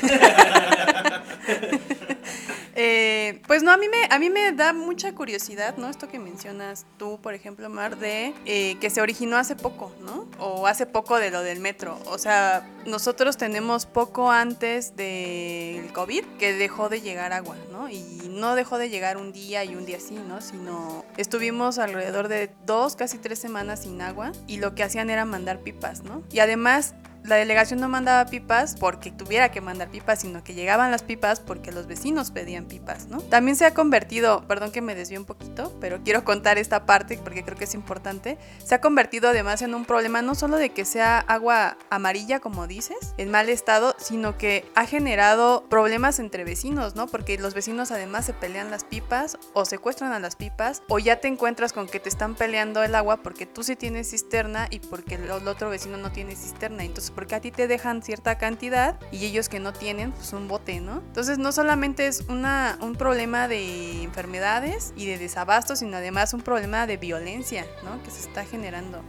Eh, 2.74 3.42
pues 3.46 3.62
no, 3.62 3.70
a 3.70 3.76
mí, 3.76 3.86
me, 3.88 4.14
a 4.14 4.18
mí 4.18 4.30
me 4.30 4.52
da 4.52 4.72
mucha 4.72 5.14
curiosidad, 5.14 5.76
¿no? 5.76 5.88
Esto 5.88 6.08
que 6.08 6.18
mencionas 6.18 6.86
tú, 6.98 7.20
por 7.20 7.34
ejemplo, 7.34 7.68
Mar, 7.68 7.98
de 7.98 8.34
eh, 8.44 8.76
que 8.80 8.90
se 8.90 9.00
originó 9.00 9.36
hace 9.36 9.56
poco, 9.56 9.92
¿no? 10.00 10.26
O 10.38 10.66
hace 10.66 10.86
poco 10.86 11.18
de 11.18 11.30
lo 11.30 11.42
del 11.42 11.60
metro. 11.60 11.98
O 12.06 12.18
sea, 12.18 12.68
nosotros 12.86 13.36
tenemos 13.36 13.86
poco 13.86 14.30
antes 14.30 14.96
del 14.96 15.92
COVID 15.92 16.24
que 16.38 16.52
dejó 16.52 16.88
de 16.88 17.00
llegar 17.00 17.32
agua, 17.32 17.56
¿no? 17.72 17.88
Y 17.88 18.02
no 18.28 18.54
dejó 18.54 18.78
de 18.78 18.88
llegar 18.88 19.16
un 19.16 19.32
día 19.32 19.64
y 19.64 19.74
un 19.74 19.86
día 19.86 20.00
sí, 20.00 20.18
¿no? 20.28 20.40
Sino 20.40 21.04
estuvimos 21.16 21.78
alrededor 21.78 22.28
de 22.28 22.50
dos, 22.66 22.96
casi 22.96 23.18
tres 23.18 23.38
semanas 23.38 23.82
sin 23.82 24.00
agua 24.00 24.32
y 24.46 24.58
lo 24.58 24.74
que 24.74 24.82
hacían 24.82 25.10
era 25.10 25.24
mandar 25.24 25.60
pipas, 25.60 26.02
¿no? 26.02 26.22
Y 26.30 26.40
además 26.40 26.94
la 27.24 27.36
delegación 27.36 27.80
no 27.80 27.88
mandaba 27.88 28.28
pipas 28.30 28.76
porque 28.78 29.10
tuviera 29.10 29.50
que 29.50 29.60
mandar 29.60 29.90
pipas, 29.90 30.20
sino 30.20 30.42
que 30.42 30.54
llegaban 30.54 30.90
las 30.90 31.02
pipas 31.02 31.40
porque 31.40 31.72
los 31.72 31.86
vecinos 31.86 32.30
pedían 32.30 32.66
pipas, 32.66 33.06
¿no? 33.08 33.20
También 33.20 33.56
se 33.56 33.66
ha 33.66 33.74
convertido, 33.74 34.46
perdón 34.46 34.72
que 34.72 34.80
me 34.80 34.94
desvío 34.94 35.20
un 35.20 35.26
poquito, 35.26 35.76
pero 35.80 36.00
quiero 36.02 36.24
contar 36.24 36.58
esta 36.58 36.86
parte 36.86 37.18
porque 37.18 37.44
creo 37.44 37.56
que 37.56 37.64
es 37.64 37.74
importante, 37.74 38.38
se 38.64 38.74
ha 38.74 38.80
convertido 38.80 39.28
además 39.28 39.62
en 39.62 39.74
un 39.74 39.84
problema 39.84 40.22
no 40.22 40.34
solo 40.34 40.56
de 40.56 40.70
que 40.70 40.84
sea 40.84 41.18
agua 41.18 41.76
amarilla, 41.90 42.40
como 42.40 42.66
dices, 42.66 43.14
en 43.18 43.30
mal 43.30 43.48
estado, 43.48 43.94
sino 43.98 44.38
que 44.38 44.64
ha 44.74 44.86
generado 44.86 45.64
problemas 45.68 46.18
entre 46.18 46.44
vecinos, 46.44 46.94
¿no? 46.94 47.06
Porque 47.06 47.38
los 47.38 47.54
vecinos 47.54 47.90
además 47.90 48.24
se 48.26 48.32
pelean 48.32 48.70
las 48.70 48.84
pipas 48.84 49.38
o 49.52 49.64
secuestran 49.64 50.12
a 50.12 50.20
las 50.20 50.36
pipas 50.36 50.82
o 50.88 50.98
ya 50.98 51.20
te 51.20 51.28
encuentras 51.28 51.72
con 51.72 51.86
que 51.86 52.00
te 52.00 52.08
están 52.08 52.34
peleando 52.34 52.82
el 52.82 52.94
agua 52.94 53.18
porque 53.18 53.46
tú 53.46 53.62
sí 53.62 53.76
tienes 53.76 54.10
cisterna 54.10 54.68
y 54.70 54.80
porque 54.80 55.16
el 55.16 55.30
otro 55.30 55.70
vecino 55.70 55.96
no 55.96 56.12
tiene 56.12 56.34
cisterna, 56.34 56.84
entonces 56.84 57.09
porque 57.14 57.34
a 57.34 57.40
ti 57.40 57.50
te 57.50 57.66
dejan 57.68 58.02
cierta 58.02 58.38
cantidad 58.38 58.98
y 59.12 59.24
ellos 59.26 59.48
que 59.48 59.60
no 59.60 59.72
tienen, 59.72 60.12
pues 60.12 60.32
un 60.32 60.48
bote, 60.48 60.80
¿no? 60.80 60.98
Entonces 60.98 61.38
no 61.38 61.52
solamente 61.52 62.06
es 62.06 62.24
una, 62.28 62.78
un 62.80 62.94
problema 62.94 63.48
de 63.48 64.02
enfermedades 64.02 64.92
y 64.96 65.06
de 65.06 65.18
desabasto, 65.18 65.76
sino 65.76 65.96
además 65.96 66.34
un 66.34 66.42
problema 66.42 66.86
de 66.86 66.96
violencia, 66.96 67.66
¿no? 67.84 68.02
Que 68.02 68.10
se 68.10 68.20
está 68.20 68.44
generando. 68.44 69.02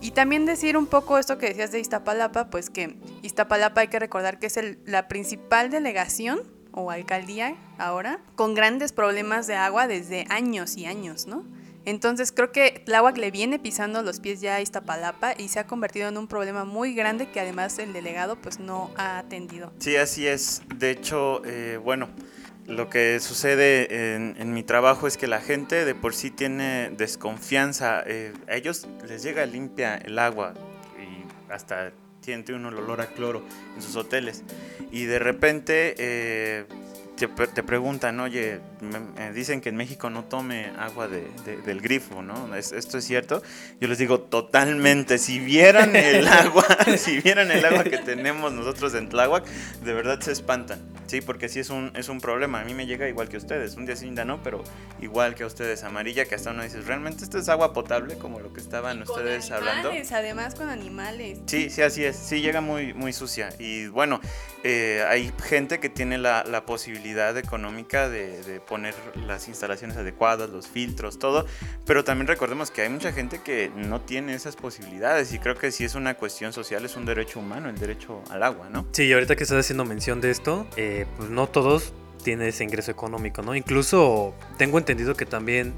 Y 0.00 0.10
también 0.10 0.44
decir 0.44 0.76
un 0.76 0.86
poco 0.86 1.18
esto 1.18 1.38
que 1.38 1.48
decías 1.48 1.72
de 1.72 1.80
Iztapalapa, 1.80 2.50
pues 2.50 2.70
que 2.70 2.96
Iztapalapa 3.22 3.80
hay 3.80 3.88
que 3.88 3.98
recordar 3.98 4.38
que 4.38 4.46
es 4.46 4.56
el, 4.56 4.78
la 4.84 5.08
principal 5.08 5.70
delegación 5.70 6.42
o 6.72 6.90
alcaldía 6.90 7.56
ahora 7.78 8.20
con 8.34 8.54
grandes 8.54 8.92
problemas 8.92 9.46
de 9.46 9.56
agua 9.56 9.88
desde 9.88 10.26
años 10.28 10.76
y 10.76 10.84
años, 10.84 11.26
¿no? 11.26 11.44
Entonces 11.86 12.32
creo 12.32 12.50
que 12.50 12.82
Tláhuac 12.84 13.16
le 13.16 13.30
viene 13.30 13.60
pisando 13.60 14.02
los 14.02 14.18
pies 14.18 14.40
ya 14.40 14.56
a 14.56 14.60
Iztapalapa 14.60 15.34
y 15.38 15.48
se 15.48 15.60
ha 15.60 15.68
convertido 15.68 16.08
en 16.08 16.18
un 16.18 16.26
problema 16.26 16.64
muy 16.64 16.94
grande 16.94 17.30
que 17.30 17.38
además 17.38 17.78
el 17.78 17.92
delegado 17.92 18.34
pues 18.36 18.58
no 18.58 18.90
ha 18.96 19.18
atendido. 19.18 19.72
Sí, 19.78 19.96
así 19.96 20.26
es. 20.26 20.62
De 20.74 20.90
hecho, 20.90 21.42
eh, 21.44 21.78
bueno, 21.82 22.08
lo 22.66 22.90
que 22.90 23.20
sucede 23.20 24.16
en, 24.16 24.52
mi 24.52 24.64
trabajo 24.64 25.06
es 25.06 25.16
que 25.16 25.28
la 25.28 25.40
gente 25.40 25.84
de 25.84 25.94
por 25.94 26.12
sí 26.12 26.32
tiene 26.32 26.90
desconfianza. 26.90 28.02
Eh, 28.04 28.32
a 28.48 28.56
ellos 28.56 28.88
les 29.06 29.22
llega 29.22 29.46
limpia 29.46 29.94
el 29.96 30.18
agua 30.18 30.54
y 30.98 31.52
hasta 31.52 31.92
siente 32.20 32.52
uno 32.52 32.70
el 32.70 32.78
olor 32.78 33.00
a 33.00 33.06
cloro 33.06 33.44
en 33.76 33.80
sus 33.80 33.94
hoteles. 33.94 34.42
Y 34.90 35.04
de 35.04 35.20
repente... 35.20 35.94
Eh, 35.98 36.66
te, 37.16 37.62
preguntan, 37.62 38.20
oye, 38.20 38.60
me, 38.80 39.32
dicen 39.32 39.60
que 39.60 39.68
en 39.68 39.76
México 39.76 40.10
no 40.10 40.24
tome 40.24 40.72
agua 40.78 41.08
de, 41.08 41.28
de, 41.44 41.58
del 41.58 41.80
grifo, 41.80 42.22
¿no? 42.22 42.54
¿Es, 42.54 42.72
¿Esto 42.72 42.98
es 42.98 43.04
cierto? 43.04 43.42
Yo 43.80 43.88
les 43.88 43.98
digo, 43.98 44.20
totalmente. 44.20 45.18
Si 45.18 45.38
vieran 45.38 45.94
el 45.96 46.26
agua, 46.28 46.66
si 46.98 47.20
vieran 47.20 47.50
el 47.50 47.64
agua 47.64 47.84
que 47.84 47.98
tenemos 47.98 48.52
nosotros 48.52 48.94
en 48.94 49.08
Tláhuac, 49.08 49.46
de 49.46 49.92
verdad 49.92 50.20
se 50.20 50.32
espantan, 50.32 50.80
¿sí? 51.06 51.20
Porque 51.20 51.48
sí 51.48 51.60
es 51.60 51.70
un, 51.70 51.92
es 51.94 52.08
un 52.08 52.20
problema. 52.20 52.60
A 52.60 52.64
mí 52.64 52.74
me 52.74 52.86
llega 52.86 53.08
igual 53.08 53.28
que 53.28 53.36
a 53.36 53.38
ustedes. 53.38 53.76
Un 53.76 53.86
día 53.86 53.96
sí, 53.96 54.10
no, 54.10 54.42
pero 54.42 54.62
igual 55.00 55.34
que 55.34 55.42
a 55.42 55.46
ustedes, 55.46 55.84
amarilla, 55.84 56.24
que 56.24 56.34
hasta 56.34 56.50
uno 56.50 56.62
dice, 56.62 56.80
¿realmente 56.80 57.24
esto 57.24 57.38
es 57.38 57.48
agua 57.48 57.72
potable? 57.72 58.16
Como 58.16 58.40
lo 58.40 58.52
que 58.52 58.60
estaban 58.60 59.04
con 59.04 59.16
ustedes 59.16 59.50
animales, 59.50 60.10
hablando. 60.10 60.16
además 60.16 60.54
con 60.54 60.68
animales. 60.68 61.38
Sí, 61.46 61.70
sí, 61.70 61.82
así 61.82 62.04
es. 62.04 62.16
Sí, 62.16 62.40
llega 62.40 62.60
muy, 62.60 62.94
muy 62.94 63.12
sucia. 63.12 63.50
Y 63.58 63.88
bueno, 63.88 64.20
eh, 64.64 65.04
hay 65.08 65.32
gente 65.44 65.78
que 65.80 65.88
tiene 65.88 66.18
la, 66.18 66.44
la 66.44 66.64
posibilidad 66.64 67.36
económica 67.36 68.08
de, 68.08 68.42
de, 68.42 68.60
poner 68.66 68.94
las 69.26 69.48
instalaciones 69.48 69.96
adecuadas, 69.96 70.50
los 70.50 70.66
filtros, 70.66 71.18
todo, 71.18 71.46
pero 71.84 72.04
también 72.04 72.26
recordemos 72.26 72.70
que 72.70 72.82
hay 72.82 72.88
mucha 72.88 73.12
gente 73.12 73.40
que 73.42 73.70
no 73.74 74.00
tiene 74.00 74.34
esas 74.34 74.56
posibilidades 74.56 75.32
y 75.32 75.38
creo 75.38 75.56
que 75.56 75.70
si 75.70 75.84
es 75.84 75.94
una 75.94 76.14
cuestión 76.14 76.52
social, 76.52 76.84
es 76.84 76.96
un 76.96 77.06
derecho 77.06 77.40
humano, 77.40 77.68
el 77.68 77.78
derecho 77.78 78.22
al 78.30 78.42
agua, 78.42 78.68
¿no? 78.70 78.86
Sí, 78.92 79.04
y 79.04 79.12
ahorita 79.12 79.36
que 79.36 79.44
estás 79.44 79.58
haciendo 79.58 79.84
mención 79.84 80.20
de 80.20 80.30
esto, 80.30 80.66
eh, 80.76 81.06
pues 81.16 81.30
no 81.30 81.48
todos 81.48 81.92
tienen 82.22 82.48
ese 82.48 82.64
ingreso 82.64 82.90
económico, 82.90 83.42
¿no? 83.42 83.54
Incluso 83.54 84.34
tengo 84.56 84.78
entendido 84.78 85.14
que 85.14 85.26
también 85.26 85.74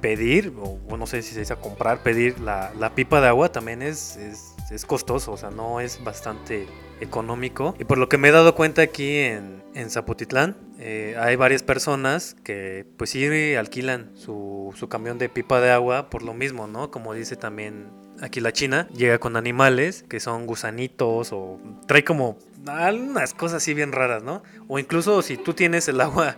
pedir, 0.00 0.52
o 0.56 0.96
no 0.96 1.06
sé 1.06 1.22
si 1.22 1.34
se 1.34 1.40
dice 1.40 1.54
comprar, 1.56 2.02
pedir 2.02 2.40
la, 2.40 2.72
la 2.78 2.94
pipa 2.94 3.20
de 3.20 3.28
agua 3.28 3.52
también 3.52 3.82
es, 3.82 4.16
es, 4.16 4.54
es 4.70 4.84
costoso, 4.84 5.32
o 5.32 5.36
sea, 5.36 5.50
no 5.50 5.80
es 5.80 6.02
bastante 6.02 6.66
económico. 7.00 7.74
Y 7.78 7.84
por 7.84 7.98
lo 7.98 8.08
que 8.08 8.18
me 8.18 8.28
he 8.28 8.32
dado 8.32 8.54
cuenta 8.54 8.82
aquí 8.82 9.16
en, 9.16 9.62
en 9.74 9.90
Zapotitlán, 9.90 10.56
eh, 10.78 11.16
hay 11.18 11.36
varias 11.36 11.62
personas 11.62 12.36
que 12.44 12.86
pues 12.96 13.10
sí 13.10 13.54
alquilan 13.54 14.10
su, 14.14 14.72
su, 14.76 14.88
camión 14.88 15.18
de 15.18 15.28
pipa 15.28 15.60
de 15.60 15.70
agua 15.70 16.10
por 16.10 16.22
lo 16.22 16.34
mismo, 16.34 16.66
¿no? 16.66 16.90
Como 16.90 17.14
dice 17.14 17.36
también 17.36 17.88
aquí 18.20 18.40
la 18.40 18.52
China, 18.52 18.86
llega 18.94 19.18
con 19.18 19.36
animales 19.36 20.04
que 20.08 20.20
son 20.20 20.46
gusanitos 20.46 21.32
o 21.32 21.58
trae 21.86 22.04
como 22.04 22.38
algunas 22.66 23.32
cosas 23.34 23.62
así 23.62 23.74
bien 23.74 23.92
raras, 23.92 24.22
¿no? 24.22 24.42
O 24.68 24.78
incluso 24.78 25.22
si 25.22 25.36
tú 25.36 25.54
tienes 25.54 25.88
el 25.88 26.00
agua 26.00 26.36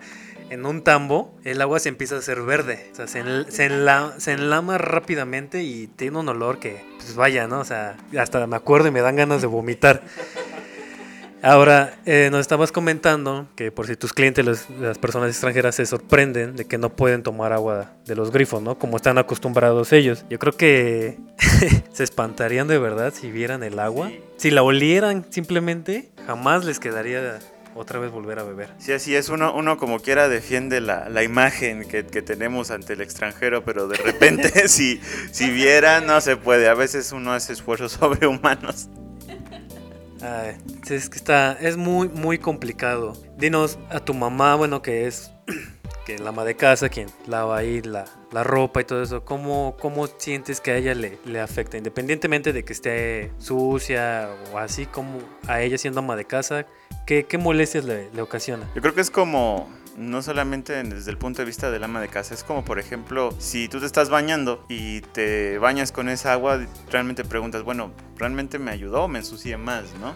en 0.50 0.66
un 0.66 0.83
tambo, 0.83 1.35
el 1.45 1.62
agua 1.62 1.81
se 1.81 1.88
empieza 1.88 2.16
a 2.16 2.19
hacer 2.19 2.42
verde. 2.42 2.90
O 2.92 2.97
sea, 2.97 3.07
se, 3.09 3.23
se, 3.50 3.71
enla- 3.71 4.14
se 4.19 4.33
enlama 4.33 4.76
rápidamente 4.76 5.62
y 5.62 5.87
tiene 5.87 6.19
un 6.19 6.28
olor 6.28 6.59
que, 6.59 6.85
pues 6.99 7.14
vaya, 7.16 7.49
¿no? 7.49 7.61
O 7.61 7.64
sea, 7.64 7.97
hasta 8.19 8.47
me 8.47 8.57
acuerdo 8.57 8.88
y 8.88 8.90
me 8.90 9.00
dan 9.00 9.16
ganas 9.16 9.40
de 9.40 9.47
vomitar. 9.47 10.02
Ahora, 11.45 11.99
eh, 12.07 12.29
nos 12.31 12.41
estabas 12.41 12.71
comentando 12.71 13.49
que 13.57 13.73
por 13.73 13.89
si 13.89 13.97
tus 13.97 14.13
clientes, 14.13 14.45
los- 14.45 14.71
las 14.81 14.97
personas 14.99 15.29
extranjeras, 15.31 15.75
se 15.75 15.87
sorprenden 15.87 16.55
de 16.55 16.67
que 16.67 16.79
no 16.79 16.91
pueden 16.91 17.25
tomar 17.25 17.53
agua 17.53 17.91
de 18.07 18.15
los 18.15 18.31
grifos, 18.31 18.63
¿no? 18.63 18.79
Como 18.79 18.97
están 18.97 19.19
acostumbrados 19.19 19.93
ellos. 19.93 20.25
Yo 20.31 20.39
creo 20.39 20.53
que 20.57 21.19
se 21.93 22.05
espantarían 22.05 22.69
de 22.69 22.79
verdad 22.79 23.13
si 23.13 23.31
vieran 23.33 23.65
el 23.65 23.81
agua. 23.81 24.13
Si 24.37 24.53
la 24.53 24.63
olieran 24.63 25.27
simplemente, 25.31 26.11
jamás 26.27 26.65
les 26.65 26.79
quedaría 26.79 27.41
otra 27.75 27.99
vez 27.99 28.13
volver 28.13 28.39
a 28.39 28.45
beber. 28.45 28.69
Sí, 28.79 28.93
así 28.93 29.17
es, 29.17 29.29
uno, 29.29 29.53
uno 29.53 29.79
como 29.79 29.99
quiera 29.99 30.29
defiende 30.29 30.81
la, 30.81 31.09
la 31.09 31.25
imagen 31.25 31.89
que, 31.89 32.07
que 32.07 32.23
tenemos 32.23 32.71
ante 32.71 32.93
el 32.93 33.01
extranjero, 33.01 33.65
pero 33.65 33.89
de 33.89 33.97
repente 33.97 34.69
si, 34.69 35.01
si 35.33 35.51
viera 35.51 36.01
no 36.01 36.21
se 36.21 36.37
puede, 36.37 36.69
a 36.69 36.75
veces 36.75 37.11
uno 37.11 37.33
hace 37.33 37.53
esfuerzos 37.53 37.93
sobrehumanos. 38.01 38.89
Ay, 40.23 40.57
es 40.88 41.09
que 41.09 41.17
está, 41.17 41.52
es 41.61 41.76
muy, 41.76 42.09
muy 42.09 42.38
complicado. 42.38 43.14
Dinos 43.37 43.79
a 43.91 43.99
tu 43.99 44.14
mamá, 44.14 44.55
bueno, 44.55 44.81
que 44.81 45.07
es 45.07 45.33
que 46.07 46.19
la 46.19 46.29
ama 46.29 46.45
de 46.45 46.55
casa, 46.55 46.88
quien 46.88 47.09
lava 47.26 47.57
ahí 47.57 47.83
la, 47.83 48.05
la 48.31 48.45
ropa 48.45 48.81
y 48.81 48.85
todo 48.85 49.02
eso, 49.02 49.25
¿cómo, 49.25 49.76
cómo 49.81 50.07
sientes 50.07 50.61
que 50.61 50.71
a 50.71 50.76
ella 50.76 50.95
le, 50.95 51.19
le 51.25 51.41
afecta? 51.41 51.76
Independientemente 51.76 52.52
de 52.52 52.64
que 52.64 52.73
esté 52.73 53.33
sucia 53.38 54.31
o 54.52 54.59
así 54.59 54.87
como 54.87 55.19
a 55.49 55.61
ella 55.61 55.76
siendo 55.76 56.00
ama 56.00 56.14
de 56.14 56.25
casa, 56.25 56.67
¿qué, 57.05 57.25
qué 57.25 57.37
molestias 57.38 57.85
le, 57.85 58.11
le 58.12 58.23
ocasiona? 58.23 58.71
Yo 58.76 58.81
creo 58.81 58.95
que 58.95 59.00
es 59.00 59.11
como, 59.11 59.69
no 59.97 60.23
solamente 60.23 60.83
desde 60.83 61.11
el 61.11 61.19
punto 61.19 61.43
de 61.43 61.47
vista 61.47 61.71
del 61.71 61.85
ama 61.85 62.01
de 62.01 62.09
casa, 62.09 62.35
es 62.35 62.45
como 62.45 62.65
por 62.65 62.79
ejemplo, 62.79 63.35
si 63.39 63.69
tú 63.69 63.81
te 63.81 63.87
estás 63.87 64.09
bañando 64.09 64.65
y 64.69 65.01
te 65.01 65.59
bañas 65.59 65.93
con 65.93 66.09
esa 66.09 66.33
agua, 66.33 66.61
realmente 66.91 67.25
preguntas, 67.25 67.63
bueno, 67.63 67.93
¿realmente 68.17 68.59
me 68.59 68.71
ayudó 68.71 69.05
o 69.05 69.09
me 69.09 69.19
ensucié 69.19 69.57
más, 69.57 69.85
no? 70.01 70.15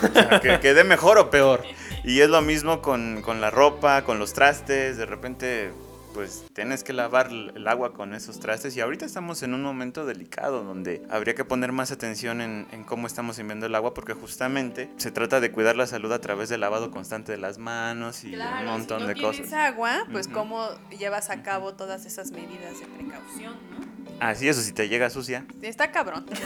Que 0.42 0.60
quedé 0.60 0.84
mejor 0.84 1.18
o 1.18 1.30
peor. 1.30 1.64
Y 2.04 2.20
es 2.20 2.28
lo 2.28 2.42
mismo 2.42 2.80
con, 2.82 3.22
con 3.22 3.40
la 3.40 3.50
ropa, 3.50 4.04
con 4.04 4.18
los 4.18 4.32
trastes, 4.32 4.96
de 4.96 5.06
repente 5.06 5.72
pues 6.18 6.42
tienes 6.52 6.82
que 6.82 6.92
lavar 6.92 7.28
el 7.30 7.68
agua 7.68 7.92
con 7.94 8.12
esos 8.12 8.40
trastes 8.40 8.76
y 8.76 8.80
ahorita 8.80 9.06
estamos 9.06 9.44
en 9.44 9.54
un 9.54 9.62
momento 9.62 10.04
delicado 10.04 10.64
donde 10.64 11.00
habría 11.10 11.36
que 11.36 11.44
poner 11.44 11.70
más 11.70 11.92
atención 11.92 12.40
en, 12.40 12.66
en 12.72 12.82
cómo 12.82 13.06
estamos 13.06 13.38
enviando 13.38 13.66
el 13.66 13.74
agua 13.76 13.94
porque 13.94 14.14
justamente 14.14 14.90
se 14.96 15.12
trata 15.12 15.38
de 15.38 15.52
cuidar 15.52 15.76
la 15.76 15.86
salud 15.86 16.10
a 16.10 16.20
través 16.20 16.48
del 16.48 16.58
lavado 16.62 16.90
constante 16.90 17.30
de 17.30 17.38
las 17.38 17.58
manos 17.58 18.24
y 18.24 18.34
un 18.34 18.64
montón 18.66 18.98
si 18.98 19.02
no 19.04 19.08
de 19.10 19.14
tienes 19.14 19.38
cosas. 19.42 19.52
agua, 19.52 19.98
pues 20.10 20.26
cómo 20.26 20.66
llevas 20.98 21.30
a 21.30 21.44
cabo 21.44 21.74
todas 21.74 22.04
esas 22.04 22.32
medidas 22.32 22.80
de 22.80 22.86
precaución, 22.86 23.52
¿no? 23.70 23.86
Así 24.18 24.48
eso, 24.48 24.60
si 24.62 24.72
te 24.72 24.88
llega 24.88 25.10
sucia. 25.10 25.46
Está 25.62 25.92
cabrón. 25.92 26.26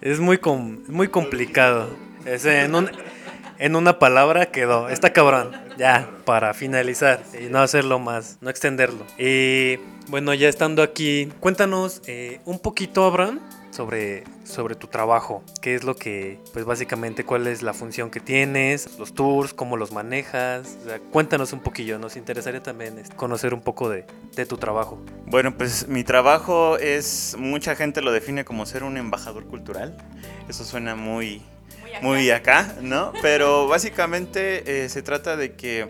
Es 0.00 0.20
muy, 0.20 0.38
com- 0.38 0.82
muy 0.86 1.08
complicado. 1.08 1.88
Es 2.24 2.44
en, 2.44 2.74
un- 2.74 2.90
en 3.58 3.76
una 3.76 3.98
palabra 3.98 4.46
quedó. 4.46 4.88
Está 4.88 5.12
cabrón. 5.12 5.52
Ya, 5.76 6.08
para 6.24 6.54
finalizar. 6.54 7.22
Y 7.40 7.46
no 7.46 7.60
hacerlo 7.60 7.98
más. 7.98 8.38
No 8.40 8.50
extenderlo. 8.50 9.04
Y 9.18 9.76
bueno, 10.08 10.34
ya 10.34 10.48
estando 10.48 10.82
aquí, 10.82 11.32
cuéntanos 11.40 12.02
eh, 12.06 12.40
un 12.44 12.58
poquito, 12.58 13.04
Abraham, 13.04 13.40
sobre, 13.70 14.24
sobre 14.44 14.74
tu 14.74 14.86
trabajo. 14.86 15.42
¿Qué 15.60 15.74
es 15.74 15.82
lo 15.82 15.96
que, 15.96 16.38
pues 16.52 16.64
básicamente, 16.64 17.24
cuál 17.24 17.46
es 17.46 17.62
la 17.62 17.72
función 17.72 18.10
que 18.10 18.20
tienes? 18.20 18.98
Los 18.98 19.14
tours, 19.14 19.54
cómo 19.54 19.76
los 19.76 19.92
manejas. 19.92 20.76
Cuéntanos 21.10 21.52
un 21.52 21.60
poquillo. 21.60 21.98
Nos 21.98 22.16
interesaría 22.16 22.62
también 22.62 22.98
este, 22.98 23.16
conocer 23.16 23.54
un 23.54 23.62
poco 23.62 23.88
de, 23.88 24.04
de 24.36 24.46
tu 24.46 24.58
trabajo. 24.58 25.02
Bueno, 25.26 25.56
pues 25.56 25.88
mi 25.88 26.04
trabajo 26.04 26.76
es, 26.78 27.34
mucha 27.38 27.74
gente 27.74 28.02
lo 28.02 28.12
define 28.12 28.44
como 28.44 28.66
ser 28.66 28.84
un 28.84 28.96
embajador 28.96 29.46
cultural. 29.46 29.96
Eso 30.48 30.64
suena 30.64 30.94
muy, 30.94 31.42
muy 32.02 32.30
acá, 32.30 32.74
¿no? 32.80 33.12
Pero 33.22 33.68
básicamente 33.68 34.84
eh, 34.84 34.88
se 34.88 35.02
trata 35.02 35.36
de 35.36 35.54
que 35.54 35.88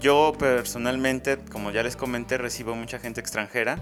yo 0.00 0.34
personalmente, 0.38 1.38
como 1.50 1.70
ya 1.70 1.82
les 1.82 1.96
comenté, 1.96 2.38
recibo 2.38 2.74
mucha 2.74 2.98
gente 2.98 3.20
extranjera 3.20 3.78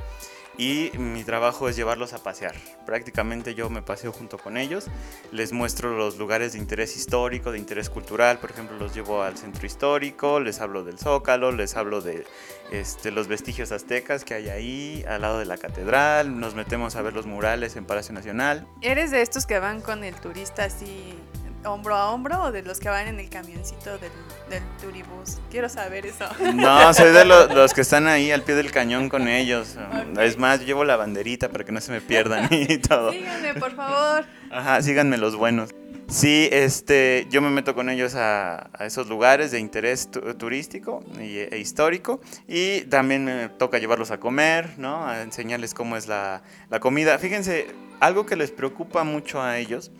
y 0.58 0.90
mi 0.98 1.22
trabajo 1.22 1.68
es 1.68 1.76
llevarlos 1.76 2.12
a 2.12 2.22
pasear. 2.22 2.54
Prácticamente 2.84 3.54
yo 3.54 3.70
me 3.70 3.80
paseo 3.80 4.12
junto 4.12 4.38
con 4.38 4.56
ellos, 4.56 4.86
les 5.30 5.52
muestro 5.52 5.96
los 5.96 6.18
lugares 6.18 6.52
de 6.52 6.58
interés 6.58 6.96
histórico, 6.96 7.52
de 7.52 7.58
interés 7.58 7.88
cultural, 7.88 8.38
por 8.38 8.50
ejemplo, 8.50 8.76
los 8.76 8.92
llevo 8.94 9.22
al 9.22 9.38
centro 9.38 9.64
histórico, 9.66 10.40
les 10.40 10.60
hablo 10.60 10.82
del 10.82 10.98
Zócalo, 10.98 11.52
les 11.52 11.76
hablo 11.76 12.00
de 12.00 12.26
este, 12.72 13.12
los 13.12 13.28
vestigios 13.28 13.70
aztecas 13.70 14.24
que 14.24 14.34
hay 14.34 14.48
ahí, 14.48 15.04
al 15.08 15.22
lado 15.22 15.38
de 15.38 15.46
la 15.46 15.56
catedral, 15.58 16.38
nos 16.38 16.54
metemos 16.54 16.96
a 16.96 17.02
ver 17.02 17.14
los 17.14 17.26
murales 17.26 17.76
en 17.76 17.86
Palacio 17.86 18.12
Nacional. 18.12 18.66
¿Eres 18.82 19.12
de 19.12 19.22
estos 19.22 19.46
que 19.46 19.60
van 19.60 19.80
con 19.80 20.02
el 20.02 20.16
turista 20.16 20.64
así 20.64 21.14
hombro 21.64 21.94
a 21.96 22.10
hombro 22.12 22.42
o 22.44 22.52
de 22.52 22.62
los 22.62 22.78
que 22.80 22.88
van 22.88 23.06
en 23.08 23.20
el 23.20 23.28
camioncito 23.28 23.98
del, 23.98 24.10
del 24.50 24.62
turibús? 24.80 25.38
Quiero 25.50 25.68
saber 25.68 26.06
eso. 26.06 26.24
No, 26.54 26.92
soy 26.94 27.12
de 27.12 27.24
lo- 27.24 27.46
los 27.54 27.74
que 27.74 27.80
están 27.82 28.06
ahí 28.06 28.30
al 28.30 28.42
pie 28.42 28.54
del 28.54 28.70
cañón 28.70 29.08
con 29.08 29.28
ellos. 29.28 29.76
Ok. 29.76 30.18
Es 30.18 30.38
más, 30.38 30.60
yo 30.60 30.66
llevo 30.66 30.84
la 30.84 30.96
banderita 30.96 31.48
para 31.48 31.64
que 31.64 31.72
no 31.72 31.80
se 31.80 31.92
me 31.92 32.00
pierdan 32.00 32.48
y 32.50 32.78
todo. 32.78 33.12
Síganme, 33.12 33.54
por 33.54 33.74
favor. 33.74 34.24
Ajá, 34.50 34.80
síganme 34.82 35.18
los 35.18 35.36
buenos. 35.36 35.70
Sí, 36.08 36.48
este, 36.52 37.26
yo 37.28 37.42
me 37.42 37.50
meto 37.50 37.74
con 37.74 37.90
ellos 37.90 38.14
a, 38.14 38.70
a 38.72 38.86
esos 38.86 39.08
lugares 39.08 39.50
de 39.50 39.58
interés 39.60 40.10
tu- 40.10 40.20
turístico 40.36 41.04
y- 41.20 41.36
e, 41.40 41.58
histórico 41.58 42.20
y 42.46 42.80
también 42.82 43.26
me 43.26 43.50
toca 43.50 43.76
llevarlos 43.78 44.10
a 44.10 44.18
comer, 44.18 44.70
¿no? 44.78 45.06
A 45.06 45.20
enseñarles 45.20 45.74
cómo 45.74 45.98
es 45.98 46.06
la, 46.08 46.40
la 46.70 46.80
comida. 46.80 47.18
Fíjense, 47.18 47.66
algo 48.00 48.24
que 48.24 48.36
les 48.36 48.50
preocupa 48.50 49.04
mucho 49.04 49.42
a 49.42 49.58
ellos 49.58 49.90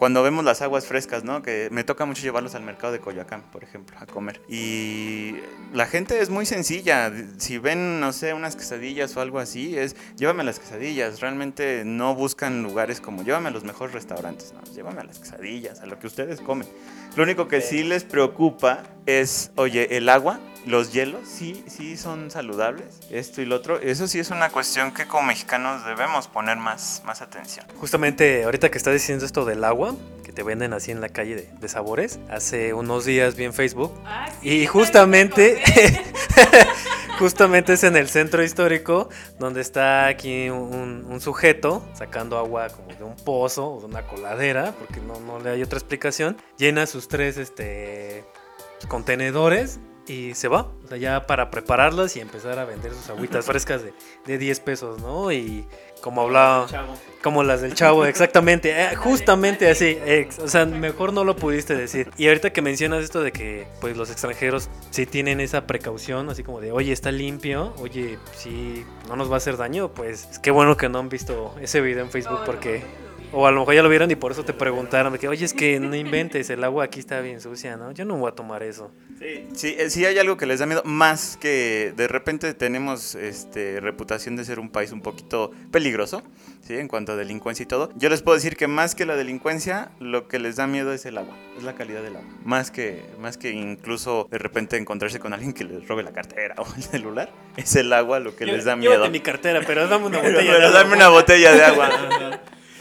cuando 0.00 0.22
vemos 0.22 0.46
las 0.46 0.62
aguas 0.62 0.86
frescas, 0.86 1.24
¿no? 1.24 1.42
Que 1.42 1.68
me 1.70 1.84
toca 1.84 2.06
mucho 2.06 2.22
llevarlos 2.22 2.54
al 2.54 2.62
mercado 2.62 2.90
de 2.90 3.00
Coyoacán, 3.00 3.42
por 3.52 3.62
ejemplo, 3.62 3.98
a 4.00 4.06
comer. 4.06 4.40
Y 4.48 5.34
la 5.74 5.84
gente 5.84 6.22
es 6.22 6.30
muy 6.30 6.46
sencilla. 6.46 7.12
Si 7.36 7.58
ven, 7.58 8.00
no 8.00 8.14
sé, 8.14 8.32
unas 8.32 8.56
quesadillas 8.56 9.14
o 9.18 9.20
algo 9.20 9.38
así, 9.38 9.76
es 9.76 9.96
llévame 10.16 10.42
las 10.42 10.58
quesadillas. 10.58 11.20
Realmente 11.20 11.82
no 11.84 12.14
buscan 12.14 12.62
lugares 12.62 12.98
como 12.98 13.24
llévame 13.24 13.48
a 13.48 13.50
los 13.50 13.64
mejores 13.64 13.92
restaurantes. 13.92 14.54
No, 14.54 14.62
llévame 14.72 15.02
a 15.02 15.04
las 15.04 15.18
quesadillas, 15.18 15.80
a 15.80 15.86
lo 15.86 15.98
que 15.98 16.06
ustedes 16.06 16.40
comen. 16.40 16.66
Lo 17.14 17.22
único 17.24 17.46
que 17.46 17.60
sí 17.60 17.82
les 17.82 18.04
preocupa 18.04 18.84
es, 19.04 19.52
oye, 19.56 19.98
el 19.98 20.08
agua, 20.08 20.40
los 20.66 20.92
hielos, 20.92 21.22
sí, 21.26 21.64
sí 21.66 21.96
son 21.96 22.30
saludables, 22.30 23.00
esto 23.10 23.40
y 23.40 23.46
lo 23.46 23.56
otro. 23.56 23.80
Eso 23.80 24.06
sí 24.06 24.18
es 24.18 24.30
una 24.30 24.50
cuestión 24.50 24.92
que 24.92 25.06
como 25.06 25.24
mexicanos 25.24 25.84
debemos 25.84 26.28
poner 26.28 26.56
más, 26.56 27.02
más 27.04 27.22
atención. 27.22 27.66
Justamente 27.78 28.44
ahorita 28.44 28.70
que 28.70 28.78
estás 28.78 28.94
diciendo 28.94 29.24
esto 29.24 29.44
del 29.44 29.64
agua, 29.64 29.94
que 30.24 30.32
te 30.32 30.42
venden 30.42 30.72
así 30.72 30.90
en 30.90 31.00
la 31.00 31.08
calle 31.08 31.36
de, 31.36 31.50
de 31.58 31.68
sabores, 31.68 32.20
hace 32.28 32.74
unos 32.74 33.04
días 33.04 33.36
vi 33.36 33.44
en 33.44 33.54
Facebook 33.54 33.92
y 34.42 34.66
justamente, 34.66 35.62
justamente 37.18 37.72
es 37.72 37.84
en 37.84 37.96
el 37.96 38.08
centro 38.08 38.42
histórico 38.42 39.08
donde 39.38 39.60
está 39.60 40.06
aquí 40.06 40.50
un, 40.50 41.06
un 41.08 41.20
sujeto 41.20 41.88
sacando 41.94 42.38
agua 42.38 42.68
como 42.68 42.94
de 42.94 43.04
un 43.04 43.16
pozo 43.16 43.72
o 43.72 43.80
de 43.80 43.86
una 43.86 44.06
coladera, 44.06 44.74
porque 44.78 45.00
no, 45.00 45.18
no 45.20 45.38
le 45.40 45.50
hay 45.50 45.62
otra 45.62 45.78
explicación, 45.78 46.36
llena 46.58 46.86
sus 46.86 47.08
tres 47.08 47.38
este, 47.38 48.24
contenedores 48.88 49.80
y 50.10 50.34
se 50.34 50.48
va, 50.48 50.62
o 50.84 50.88
sea, 50.88 50.96
ya 50.98 51.26
para 51.26 51.50
prepararlas 51.50 52.16
y 52.16 52.20
empezar 52.20 52.58
a 52.58 52.64
vender 52.64 52.92
sus 52.92 53.08
agüitas 53.10 53.44
frescas 53.46 53.82
de, 53.82 53.92
de 54.26 54.38
10 54.38 54.60
pesos, 54.60 55.00
¿no? 55.00 55.30
Y 55.32 55.64
como 56.00 56.22
hablaba, 56.22 56.66
como 57.22 57.42
las 57.42 57.60
del 57.60 57.74
chavo, 57.74 58.06
exactamente, 58.06 58.70
eh, 58.92 58.96
justamente 58.96 59.68
así, 59.70 59.98
ex- 60.04 60.38
o 60.38 60.48
sea, 60.48 60.64
mejor 60.66 61.12
no 61.12 61.24
lo 61.24 61.36
pudiste 61.36 61.74
decir. 61.74 62.10
Y 62.16 62.28
ahorita 62.28 62.52
que 62.52 62.62
mencionas 62.62 63.04
esto 63.04 63.22
de 63.22 63.32
que 63.32 63.66
pues 63.80 63.96
los 63.96 64.10
extranjeros 64.10 64.68
sí 64.90 65.04
tienen 65.06 65.40
esa 65.40 65.66
precaución, 65.66 66.28
así 66.30 66.42
como 66.42 66.60
de, 66.60 66.72
oye, 66.72 66.92
está 66.92 67.12
limpio, 67.12 67.74
oye, 67.78 68.18
sí, 68.36 68.84
no 69.08 69.16
nos 69.16 69.30
va 69.30 69.34
a 69.34 69.36
hacer 69.38 69.56
daño, 69.58 69.88
pues 69.92 70.26
es 70.30 70.38
que 70.38 70.50
bueno 70.50 70.76
que 70.76 70.88
no 70.88 70.98
han 70.98 71.08
visto 71.08 71.54
ese 71.60 71.80
video 71.80 72.02
en 72.04 72.10
Facebook 72.10 72.40
porque... 72.46 72.82
O 73.32 73.46
a 73.46 73.52
lo 73.52 73.60
mejor 73.60 73.74
ya 73.74 73.82
lo 73.82 73.88
vieron 73.88 74.10
y 74.10 74.16
por 74.16 74.32
eso 74.32 74.44
te 74.44 74.52
preguntaron 74.52 75.16
que, 75.16 75.28
oye, 75.28 75.44
es 75.44 75.54
que 75.54 75.78
no 75.78 75.94
inventes, 75.94 76.50
el 76.50 76.64
agua 76.64 76.84
aquí 76.84 76.98
está 76.98 77.20
bien 77.20 77.40
sucia, 77.40 77.76
¿no? 77.76 77.92
Yo 77.92 78.04
no 78.04 78.16
voy 78.16 78.28
a 78.30 78.34
tomar 78.34 78.64
eso. 78.64 78.90
Sí, 79.54 79.76
eh, 79.78 79.88
sí 79.88 80.04
hay 80.04 80.18
algo 80.18 80.36
que 80.36 80.46
les 80.46 80.58
da 80.58 80.66
miedo, 80.66 80.82
más 80.84 81.36
que 81.36 81.92
de 81.96 82.08
repente 82.08 82.54
tenemos 82.54 83.14
este, 83.14 83.78
reputación 83.80 84.34
de 84.34 84.44
ser 84.44 84.58
un 84.58 84.68
país 84.68 84.90
un 84.90 85.00
poquito 85.00 85.52
peligroso, 85.70 86.22
¿sí? 86.66 86.74
En 86.76 86.88
cuanto 86.88 87.12
a 87.12 87.16
delincuencia 87.16 87.62
y 87.62 87.66
todo. 87.66 87.92
Yo 87.94 88.08
les 88.08 88.20
puedo 88.22 88.34
decir 88.34 88.56
que 88.56 88.66
más 88.66 88.96
que 88.96 89.06
la 89.06 89.14
delincuencia, 89.14 89.90
lo 90.00 90.26
que 90.26 90.40
les 90.40 90.56
da 90.56 90.66
miedo 90.66 90.92
es 90.92 91.06
el 91.06 91.16
agua, 91.16 91.36
es 91.56 91.62
la 91.62 91.76
calidad 91.76 92.02
del 92.02 92.16
agua. 92.16 92.28
Más 92.44 92.72
que, 92.72 93.04
más 93.20 93.36
que 93.38 93.50
incluso 93.50 94.26
de 94.30 94.38
repente 94.38 94.76
encontrarse 94.76 95.20
con 95.20 95.32
alguien 95.32 95.52
que 95.52 95.62
les 95.62 95.86
robe 95.86 96.02
la 96.02 96.12
cartera 96.12 96.56
o 96.58 96.66
el 96.76 96.82
celular, 96.82 97.30
es 97.56 97.76
el 97.76 97.92
agua 97.92 98.18
lo 98.18 98.34
que 98.34 98.44
les 98.44 98.64
da 98.64 98.74
miedo. 98.74 98.92
Llévate 98.92 99.10
mi 99.10 99.20
cartera, 99.20 99.60
pero 99.64 99.86
dame 99.86 100.06
una 100.06 100.20
Pero, 100.22 100.32
botella 100.32 100.52
pero 100.52 100.60
de 100.60 100.66
agua. 100.66 100.80
dame 100.82 100.96
una 100.96 101.08
botella 101.10 101.52
de 101.52 101.64
agua. 101.64 101.90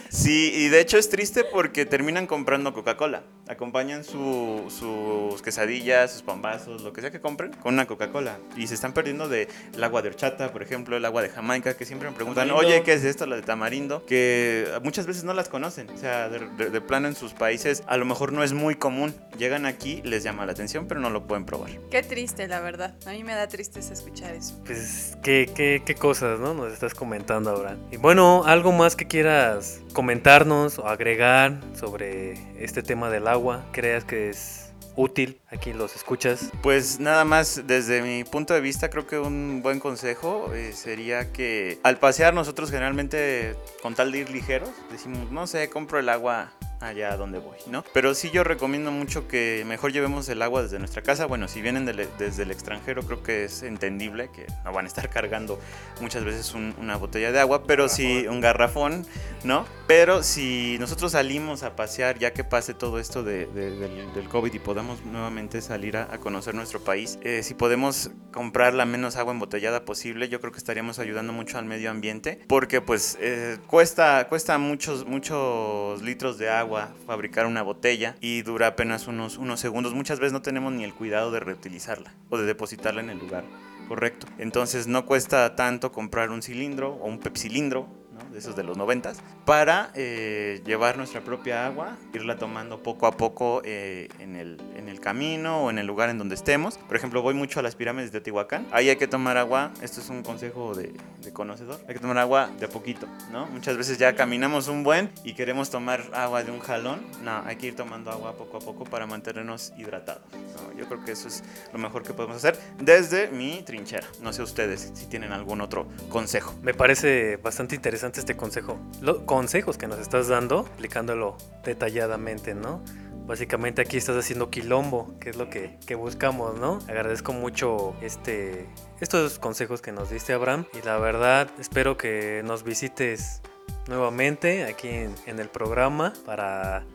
Sí, 0.10 0.52
y 0.56 0.69
de 0.69 0.82
hecho 0.82 0.98
es 0.98 1.10
triste 1.10 1.43
porque 1.43 1.86
terminan 1.86 2.26
comprando 2.26 2.74
Coca-Cola. 2.74 3.24
Acompañan 3.50 4.04
su- 4.04 4.66
sus 4.70 5.42
quesadillas, 5.42 6.12
sus 6.14 6.22
pambazos, 6.22 6.82
lo 6.84 6.94
que 6.94 7.02
sea 7.02 7.12
que 7.12 7.20
compren, 7.20 7.52
con 7.54 7.74
una 7.74 7.88
Coca-Cola. 7.88 8.38
Y 8.56 8.68
se 8.68 8.76
están 8.76 8.94
perdiendo 8.94 9.28
del 9.28 9.48
agua 9.82 10.02
de 10.02 10.10
horchata, 10.10 10.52
por 10.52 10.62
ejemplo, 10.64 10.96
el 10.96 11.04
agua 11.04 11.22
de 11.22 11.30
Jamaica, 11.30 11.74
que 11.76 11.86
siempre 11.86 12.10
me 12.10 12.16
preguntan, 12.16 12.48
Tamarindo. 12.48 12.76
oye, 12.76 12.84
¿qué 12.84 12.94
es 12.94 13.04
esto? 13.04 13.26
La 13.26 13.36
de 13.36 13.42
tamarindo, 13.42 14.06
que 14.06 14.68
muchas 14.84 15.06
veces 15.08 15.24
no 15.24 15.34
las 15.34 15.50
conocen. 15.50 15.90
O 15.90 15.98
sea, 15.98 16.30
de, 16.30 16.40
de- 16.58 16.70
de 16.70 16.82
plano 16.82 17.08
en 17.08 17.16
sus 17.16 17.34
países 17.34 17.84
a 17.88 17.98
lo 17.98 18.06
mejor 18.06 18.32
no 18.34 18.44
es 18.44 18.54
muy 18.54 18.76
común. 18.76 19.16
Llegan 19.38 19.66
aquí, 19.66 20.02
les 20.04 20.24
llama 20.24 20.46
la 20.46 20.52
atención, 20.52 20.88
pero 20.88 21.00
no 21.00 21.10
lo 21.10 21.26
pueden 21.26 21.46
probar. 21.46 21.72
Qué 21.90 22.04
triste, 22.04 22.48
la 22.48 22.60
verdad. 22.60 22.94
A 23.08 23.12
mí 23.12 23.24
me 23.24 23.34
da 23.34 23.48
tristeza 23.48 23.94
escuchar 23.94 24.36
eso. 24.36 24.56
Pues, 24.66 25.18
¿qué, 25.24 25.50
qué, 25.56 25.82
qué 25.86 25.96
cosas, 25.96 26.40
¿no? 26.40 26.54
Nos 26.54 26.72
estás 26.72 26.94
comentando 26.94 27.50
ahora. 27.50 27.76
Y 27.92 27.98
bueno, 27.98 28.44
algo 28.46 28.72
más 28.72 28.96
que 28.96 29.08
quieras 29.08 29.82
comentarnos 29.94 30.78
o 30.78 30.88
agregar 30.88 31.60
sobre 31.74 32.34
este 32.64 32.84
tema 32.84 33.10
del 33.10 33.28
agua, 33.28 33.38
creas 33.71 34.04
que 34.04 34.30
es 34.30 34.71
útil, 34.95 35.39
aquí 35.49 35.73
los 35.73 35.95
escuchas. 35.95 36.52
Pues 36.62 36.99
nada 36.99 37.23
más, 37.23 37.63
desde 37.65 38.02
mi 38.02 38.23
punto 38.23 38.54
de 38.54 38.62
vista, 38.62 38.89
creo 38.89 39.08
que 39.08 39.17
un 39.17 39.62
buen 39.63 39.80
consejo 39.80 40.54
eh, 40.54 40.73
sería 40.73 41.32
que 41.32 41.80
al 41.84 41.97
pasear 41.97 42.34
nosotros 42.34 42.69
generalmente, 42.69 43.56
con 43.82 43.95
tal 43.95 44.12
de 44.12 44.19
ir 44.19 44.30
ligeros, 44.30 44.69
decimos, 44.91 45.32
no 45.32 45.47
sé, 45.47 45.69
compro 45.69 45.99
el 45.99 46.10
agua 46.10 46.52
allá 46.82 47.15
donde 47.18 47.39
voy, 47.39 47.58
¿no? 47.68 47.84
Pero 47.94 48.13
sí 48.15 48.30
yo 48.32 48.44
recomiendo 48.44 48.92
mucho 48.92 49.28
que 49.28 49.63
mejor 49.68 49.92
llevemos 49.92 50.30
el 50.30 50.42
agua 50.42 50.63
desde 50.63 50.80
nuestra 50.80 51.02
casa. 51.02 51.26
Bueno, 51.26 51.48
si 51.48 51.62
vienen 51.62 51.86
del- 51.86 52.08
desde 52.18 52.44
el 52.44 52.52
extranjero, 52.52 53.04
creo 53.04 53.22
que 53.24 53.44
es 53.46 53.63
entendible 53.63 54.30
que 54.34 54.46
no 54.63 54.72
van 54.72 54.86
a 54.86 54.88
estar 54.88 55.10
cargando 55.10 55.60
muchas 56.02 56.24
veces 56.24 56.54
un- 56.54 56.74
una 56.80 56.96
botella 56.98 57.32
de 57.32 57.39
agua, 57.39 57.63
pero 57.65 57.89
sí 57.89 58.26
un 58.28 58.39
garrafón, 58.42 59.06
¿no? 59.44 59.65
Pero 59.88 60.24
si 60.24 60.78
nosotros 60.80 61.12
salimos 61.13 61.63
a 61.63 61.76
pasear, 61.76 62.18
ya 62.20 62.32
que 62.34 62.44
pase 62.44 62.74
todo 62.74 63.00
esto 63.00 63.24
de- 63.24 63.48
de- 63.48 63.72
del, 63.72 64.13
del 64.13 64.30
COVID 64.30 64.54
y 64.54 64.60
podamos 64.60 65.04
nuevamente 65.04 65.62
salir 65.62 65.98
a, 65.98 66.13
a 66.13 66.18
conocer 66.20 66.56
nuestro 66.56 66.84
país, 66.84 67.20
eh, 67.24 67.42
si 67.44 67.56
podemos 67.56 68.12
comprar 68.32 68.74
la 68.74 68.86
menos 68.86 69.15
agua 69.18 69.34
embotellada 69.34 69.84
posible, 69.84 70.30
yo 70.30 70.39
creo 70.39 70.52
que 70.52 70.60
estaríamos 70.60 71.00
ayudando 71.00 71.34
mucho 71.34 71.58
al 71.58 71.65
medio 71.65 71.89
ambiente, 71.92 72.39
porque 72.48 72.80
pues 72.82 73.18
eh, 73.20 73.58
cuesta, 73.68 74.28
cuesta 74.30 74.58
muchos, 74.58 75.06
muchos 75.06 76.02
litros 76.02 76.38
de 76.38 76.50
agua 76.50 76.68
fabricar 77.05 77.45
una 77.45 77.62
botella 77.62 78.15
y 78.21 78.41
dura 78.41 78.67
apenas 78.67 79.08
unos, 79.08 79.38
unos 79.38 79.60
segundos. 79.60 79.93
Muchas 79.93 80.19
veces 80.19 80.34
no 80.34 80.41
tenemos 80.41 80.73
ni 80.73 80.84
el 80.84 80.93
cuidado 80.93 81.32
de 81.32 81.39
reutilizarla 81.39 82.13
o 82.29 82.38
de 82.38 82.45
depositarla 82.45 83.01
en 83.01 83.10
el 83.10 83.19
lugar 83.19 83.43
correcto. 83.88 84.27
Entonces 84.38 84.88
no 84.88 85.05
cuesta 85.05 85.55
tanto 85.55 85.91
comprar 85.91 86.29
un 86.29 86.41
cilindro 86.41 86.93
o 86.93 87.08
un 87.08 87.19
pepsilindro. 87.19 87.88
De 88.32 88.39
esos 88.39 88.56
de 88.56 88.63
los 88.63 88.78
noventas, 88.78 89.22
para 89.46 89.92
eh, 89.96 90.62
llevar 90.65 90.98
nuestra 90.98 91.22
propia 91.22 91.65
agua, 91.65 91.98
irla 92.13 92.38
tomando 92.38 92.84
poco 92.84 93.08
a 93.08 93.12
poco 93.12 93.62
eh, 93.65 94.10
en, 94.20 94.36
el, 94.36 94.62
en 94.76 94.89
el 94.89 95.00
camino 95.00 95.63
o 95.63 95.70
en 95.70 95.80
el 95.80 95.88
lugar 95.88 96.10
en 96.10 96.18
donde 96.18 96.36
estemos. 96.36 96.78
Por 96.78 96.96
ejemplo, 96.96 97.22
voy 97.22 97.34
mucho 97.34 97.60
a 97.60 97.63
las 97.63 97.76
pirámides 97.76 98.12
de 98.12 98.20
Teotihuacán. 98.20 98.68
Ahí 98.72 98.89
hay 98.89 98.96
que 98.96 99.08
tomar 99.08 99.38
agua, 99.38 99.72
esto 99.82 100.02
es 100.02 100.10
un 100.10 100.24
consejo 100.24 100.76
de, 100.76 100.94
conocedor, 101.34 101.80
hay 101.88 101.94
que 101.94 102.00
tomar 102.00 102.18
agua 102.18 102.50
de 102.60 102.68
poquito, 102.68 103.08
¿no? 103.32 103.46
Muchas 103.48 103.78
veces 103.78 103.98
ya 103.98 104.15
caminamos 104.15 104.68
un 104.68 104.84
buen 104.84 105.12
y 105.24 105.34
queremos 105.34 105.70
tomar 105.70 106.04
agua 106.13 106.44
de 106.44 106.52
un 106.52 106.60
jalón. 106.60 107.02
No, 107.24 107.44
hay 107.46 107.56
que 107.56 107.68
ir 107.68 107.76
tomando 107.76 108.12
agua 108.12 108.34
poco 108.34 108.58
a 108.58 108.60
poco 108.60 108.84
para 108.84 109.06
mantenernos 109.06 109.74
hidratados. 109.78 110.24
¿no? 110.32 110.78
Yo 110.78 110.88
creo 110.88 111.04
que 111.06 111.12
eso 111.12 111.28
es 111.28 111.44
lo 111.72 111.80
mejor 111.80 112.04
que 112.04 112.13
podemos 112.13 112.38
hacer 112.38 112.60
desde 112.80 113.28
mi 113.30 113.62
trinchera. 113.63 114.08
No 114.22 114.34
sé 114.34 114.42
ustedes 114.42 114.92
si 114.94 115.06
tienen 115.06 115.32
algún 115.32 115.62
otro 115.62 115.88
consejo. 116.10 116.56
Me 116.62 116.74
parece 116.74 117.38
bastante 117.38 117.76
interesante 117.76 118.18
este 118.19 118.36
consejo. 118.36 118.79
Los 119.01 119.19
consejos 119.19 119.77
que 119.77 119.88
nos 119.88 119.99
estás 119.99 120.27
dando, 120.27 120.62
explicándolo 120.62 121.38
detalladamente, 121.63 122.53
¿no? 122.53 122.82
Básicamente 123.25 123.82
aquí 123.82 123.97
estás 123.97 124.17
haciendo 124.17 124.49
quilombo, 124.49 125.13
que 125.19 125.29
es 125.29 125.36
lo 125.36 125.49
que, 125.49 125.77
que 125.86 125.95
buscamos, 125.95 126.60
¿no? 126.60 126.79
Agradezco 126.88 127.32
mucho 127.32 127.93
este, 128.01 128.67
estos 129.01 129.38
consejos 129.38 129.82
que 129.82 129.91
nos 129.91 130.10
diste, 130.10 130.34
Abraham. 130.34 130.65
Y 130.73 130.86
la 130.86 130.97
verdad, 130.97 131.49
espero 131.60 131.95
que 131.95 132.41
nos 132.43 132.63
visites 132.63 133.41
nuevamente 133.88 134.65
aquí 134.65 134.88
en, 134.88 135.13
en 135.27 135.39
el 135.39 135.49
programa 135.49 136.13
para 136.25 136.86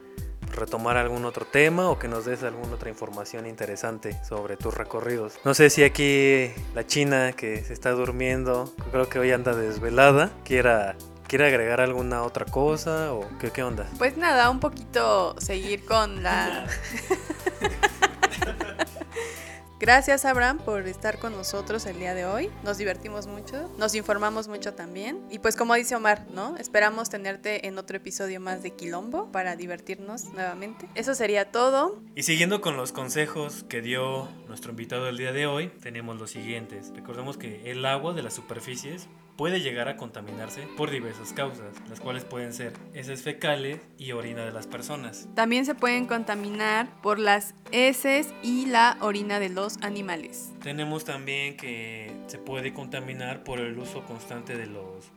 retomar 0.54 0.96
algún 0.96 1.24
otro 1.24 1.44
tema 1.44 1.90
o 1.90 1.98
que 1.98 2.08
nos 2.08 2.24
des 2.24 2.42
alguna 2.42 2.74
otra 2.74 2.88
información 2.88 3.46
interesante 3.46 4.16
sobre 4.24 4.56
tus 4.56 4.74
recorridos. 4.74 5.34
No 5.44 5.54
sé 5.54 5.70
si 5.70 5.82
aquí 5.82 6.50
la 6.74 6.86
china 6.86 7.32
que 7.32 7.62
se 7.62 7.72
está 7.72 7.90
durmiendo, 7.90 8.72
creo 8.90 9.08
que 9.08 9.18
hoy 9.18 9.32
anda 9.32 9.54
desvelada, 9.54 10.30
quiera, 10.44 10.96
quiera 11.26 11.46
agregar 11.46 11.80
alguna 11.80 12.22
otra 12.22 12.44
cosa 12.46 13.12
o 13.12 13.28
qué, 13.38 13.50
qué 13.50 13.62
onda. 13.62 13.88
Pues 13.98 14.16
nada, 14.16 14.50
un 14.50 14.60
poquito 14.60 15.34
seguir 15.40 15.84
con 15.84 16.22
la... 16.22 16.66
Gracias 19.84 20.24
Abraham 20.24 20.60
por 20.64 20.86
estar 20.86 21.18
con 21.18 21.32
nosotros 21.32 21.84
el 21.84 21.98
día 21.98 22.14
de 22.14 22.24
hoy. 22.24 22.48
Nos 22.62 22.78
divertimos 22.78 23.26
mucho, 23.26 23.70
nos 23.76 23.94
informamos 23.94 24.48
mucho 24.48 24.72
también. 24.72 25.20
Y 25.30 25.40
pues 25.40 25.56
como 25.56 25.74
dice 25.74 25.94
Omar, 25.94 26.26
¿no? 26.30 26.56
Esperamos 26.56 27.10
tenerte 27.10 27.66
en 27.66 27.76
otro 27.76 27.98
episodio 27.98 28.40
más 28.40 28.62
de 28.62 28.70
Quilombo 28.70 29.30
para 29.30 29.56
divertirnos 29.56 30.32
nuevamente. 30.32 30.88
Eso 30.94 31.14
sería 31.14 31.50
todo. 31.50 32.00
Y 32.14 32.22
siguiendo 32.22 32.62
con 32.62 32.78
los 32.78 32.92
consejos 32.92 33.66
que 33.68 33.82
dio 33.82 34.28
nuestro 34.48 34.70
invitado 34.70 35.06
el 35.06 35.18
día 35.18 35.32
de 35.32 35.46
hoy, 35.46 35.68
tenemos 35.82 36.18
los 36.18 36.30
siguientes. 36.30 36.90
Recordemos 36.94 37.36
que 37.36 37.70
el 37.70 37.84
agua 37.84 38.14
de 38.14 38.22
las 38.22 38.32
superficies 38.32 39.08
puede 39.36 39.60
llegar 39.60 39.88
a 39.88 39.96
contaminarse 39.96 40.66
por 40.76 40.90
diversas 40.90 41.32
causas, 41.32 41.74
las 41.88 42.00
cuales 42.00 42.24
pueden 42.24 42.52
ser 42.52 42.72
heces 42.92 43.22
fecales 43.22 43.80
y 43.98 44.12
orina 44.12 44.44
de 44.44 44.52
las 44.52 44.66
personas. 44.66 45.28
También 45.34 45.66
se 45.66 45.74
pueden 45.74 46.06
contaminar 46.06 46.88
por 47.02 47.18
las 47.18 47.54
heces 47.72 48.32
y 48.42 48.66
la 48.66 48.96
orina 49.00 49.40
de 49.40 49.48
los 49.48 49.78
animales. 49.82 50.52
Tenemos 50.62 51.04
también 51.04 51.56
que 51.56 52.12
se 52.26 52.38
puede 52.38 52.72
contaminar 52.72 53.44
por 53.44 53.60
el 53.60 53.78
uso 53.78 54.04
constante 54.04 54.56
de 54.56 54.66
los 54.66 55.10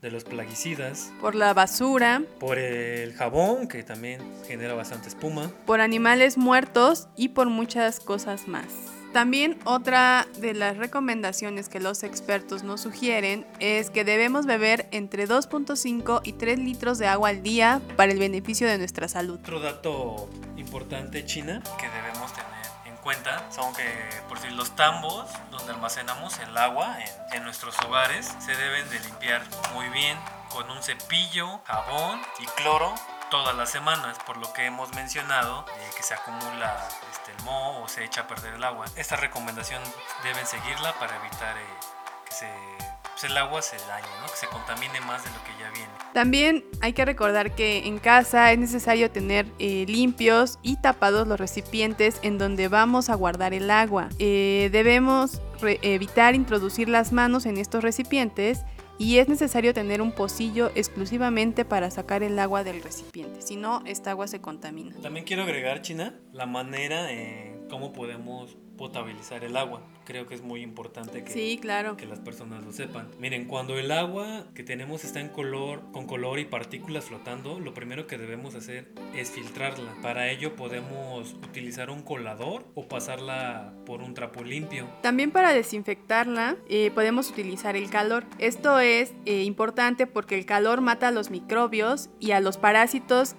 de 0.00 0.12
los 0.12 0.22
plaguicidas, 0.22 1.12
Por 1.20 1.34
la 1.34 1.52
basura, 1.54 2.22
por 2.38 2.56
el 2.58 3.14
jabón 3.14 3.66
que 3.66 3.82
también 3.82 4.20
genera 4.46 4.74
bastante 4.74 5.08
espuma, 5.08 5.50
por 5.66 5.80
animales 5.80 6.38
muertos 6.38 7.08
y 7.16 7.30
por 7.30 7.48
muchas 7.48 7.98
cosas 7.98 8.46
más. 8.46 8.97
También 9.12 9.58
otra 9.64 10.26
de 10.36 10.54
las 10.54 10.76
recomendaciones 10.76 11.68
que 11.68 11.80
los 11.80 12.02
expertos 12.02 12.62
nos 12.62 12.82
sugieren 12.82 13.46
es 13.58 13.90
que 13.90 14.04
debemos 14.04 14.46
beber 14.46 14.86
entre 14.90 15.26
2.5 15.26 16.20
y 16.24 16.34
3 16.34 16.58
litros 16.58 16.98
de 16.98 17.08
agua 17.08 17.30
al 17.30 17.42
día 17.42 17.80
para 17.96 18.12
el 18.12 18.18
beneficio 18.18 18.66
de 18.66 18.78
nuestra 18.78 19.08
salud. 19.08 19.38
Otro 19.40 19.60
dato 19.60 20.28
importante, 20.56 21.24
China, 21.24 21.62
que 21.80 21.88
debemos 21.88 22.32
tener 22.32 22.48
en 22.84 22.96
cuenta 22.96 23.50
son 23.50 23.74
que, 23.74 23.84
por 24.28 24.38
si 24.38 24.50
los 24.50 24.76
tambos 24.76 25.26
donde 25.50 25.72
almacenamos 25.72 26.38
el 26.40 26.56
agua 26.56 26.98
en, 27.00 27.38
en 27.38 27.44
nuestros 27.44 27.76
hogares 27.86 28.34
se 28.44 28.54
deben 28.54 28.88
de 28.90 29.00
limpiar 29.00 29.42
muy 29.74 29.88
bien 29.88 30.18
con 30.50 30.70
un 30.70 30.82
cepillo, 30.82 31.60
jabón 31.64 32.20
y 32.40 32.46
cloro 32.60 32.94
todas 33.30 33.54
las 33.54 33.70
semanas, 33.70 34.16
por 34.26 34.36
lo 34.38 34.52
que 34.52 34.66
hemos 34.66 34.92
mencionado 34.94 35.64
eh, 35.68 35.90
que 35.96 36.02
se 36.02 36.14
acumula 36.14 36.88
o 37.48 37.88
se 37.88 38.04
echa 38.04 38.22
a 38.22 38.26
perder 38.26 38.54
el 38.54 38.64
agua. 38.64 38.86
Esta 38.96 39.16
recomendación 39.16 39.82
deben 40.22 40.46
seguirla 40.46 40.94
para 40.98 41.16
evitar 41.16 41.56
eh, 41.56 41.60
que 42.26 42.34
se, 42.34 42.46
pues, 43.02 43.24
el 43.24 43.36
agua 43.36 43.62
se 43.62 43.76
dañe, 43.76 44.06
¿no? 44.20 44.26
que 44.26 44.36
se 44.36 44.46
contamine 44.46 45.00
más 45.02 45.24
de 45.24 45.30
lo 45.30 45.44
que 45.44 45.50
ya 45.60 45.70
viene. 45.70 45.88
También 46.12 46.64
hay 46.80 46.92
que 46.92 47.04
recordar 47.04 47.54
que 47.54 47.86
en 47.86 47.98
casa 47.98 48.52
es 48.52 48.58
necesario 48.58 49.10
tener 49.10 49.46
eh, 49.58 49.84
limpios 49.88 50.58
y 50.62 50.76
tapados 50.76 51.26
los 51.26 51.38
recipientes 51.38 52.18
en 52.22 52.38
donde 52.38 52.68
vamos 52.68 53.10
a 53.10 53.14
guardar 53.14 53.54
el 53.54 53.70
agua. 53.70 54.08
Eh, 54.18 54.68
debemos 54.72 55.40
evitar 55.62 56.34
introducir 56.34 56.88
las 56.88 57.12
manos 57.12 57.46
en 57.46 57.58
estos 57.58 57.82
recipientes 57.82 58.64
y 58.98 59.18
es 59.18 59.28
necesario 59.28 59.72
tener 59.72 60.02
un 60.02 60.12
pocillo 60.12 60.70
exclusivamente 60.74 61.64
para 61.64 61.90
sacar 61.90 62.22
el 62.22 62.38
agua 62.38 62.64
del 62.64 62.82
recipiente, 62.82 63.40
si 63.40 63.56
no, 63.56 63.82
esta 63.86 64.10
agua 64.10 64.26
se 64.26 64.40
contamina. 64.40 64.94
También 65.00 65.24
quiero 65.24 65.44
agregar, 65.44 65.82
China, 65.82 66.18
la 66.32 66.46
manera 66.46 67.10
en 67.12 67.68
cómo 67.68 67.92
podemos 67.92 68.56
potabilizar 68.78 69.44
el 69.44 69.58
agua. 69.58 69.82
Creo 70.06 70.26
que 70.26 70.34
es 70.34 70.40
muy 70.40 70.62
importante 70.62 71.22
que, 71.22 71.30
Sí, 71.30 71.58
claro. 71.60 71.98
que 71.98 72.06
las 72.06 72.20
personas 72.20 72.64
lo 72.64 72.72
sepan. 72.72 73.08
Miren, 73.20 73.44
cuando 73.44 73.78
el 73.78 73.90
agua 73.90 74.46
que 74.54 74.62
tenemos 74.62 75.04
está 75.04 75.20
en 75.20 75.28
color, 75.28 75.82
con 75.92 76.06
color 76.06 76.38
y 76.38 76.46
partículas 76.46 77.04
flotando, 77.04 77.60
lo 77.60 77.74
primero 77.74 78.06
que 78.06 78.16
debemos 78.16 78.54
hacer 78.54 78.88
es 79.14 79.30
filtrarla. 79.30 79.92
Para 80.00 80.30
ello 80.30 80.56
podemos 80.56 81.34
utilizar 81.34 81.90
un 81.90 82.00
colador 82.02 82.64
o 82.74 82.88
pasarla 82.88 83.74
por 83.84 84.00
un 84.00 84.14
trapo 84.14 84.42
limpio. 84.42 84.86
También 85.02 85.30
para 85.30 85.52
desinfectarla 85.52 86.56
eh, 86.70 86.90
podemos 86.94 87.28
utilizar 87.30 87.76
el 87.76 87.90
calor. 87.90 88.24
Esto 88.38 88.78
es 88.80 89.12
eh, 89.26 89.42
importante 89.42 90.06
porque 90.06 90.38
el 90.38 90.46
calor 90.46 90.80
mata 90.80 91.08
a 91.08 91.10
los 91.10 91.30
microbios 91.30 92.08
y 92.20 92.30
a 92.30 92.40
los 92.40 92.56
parásitos 92.56 93.34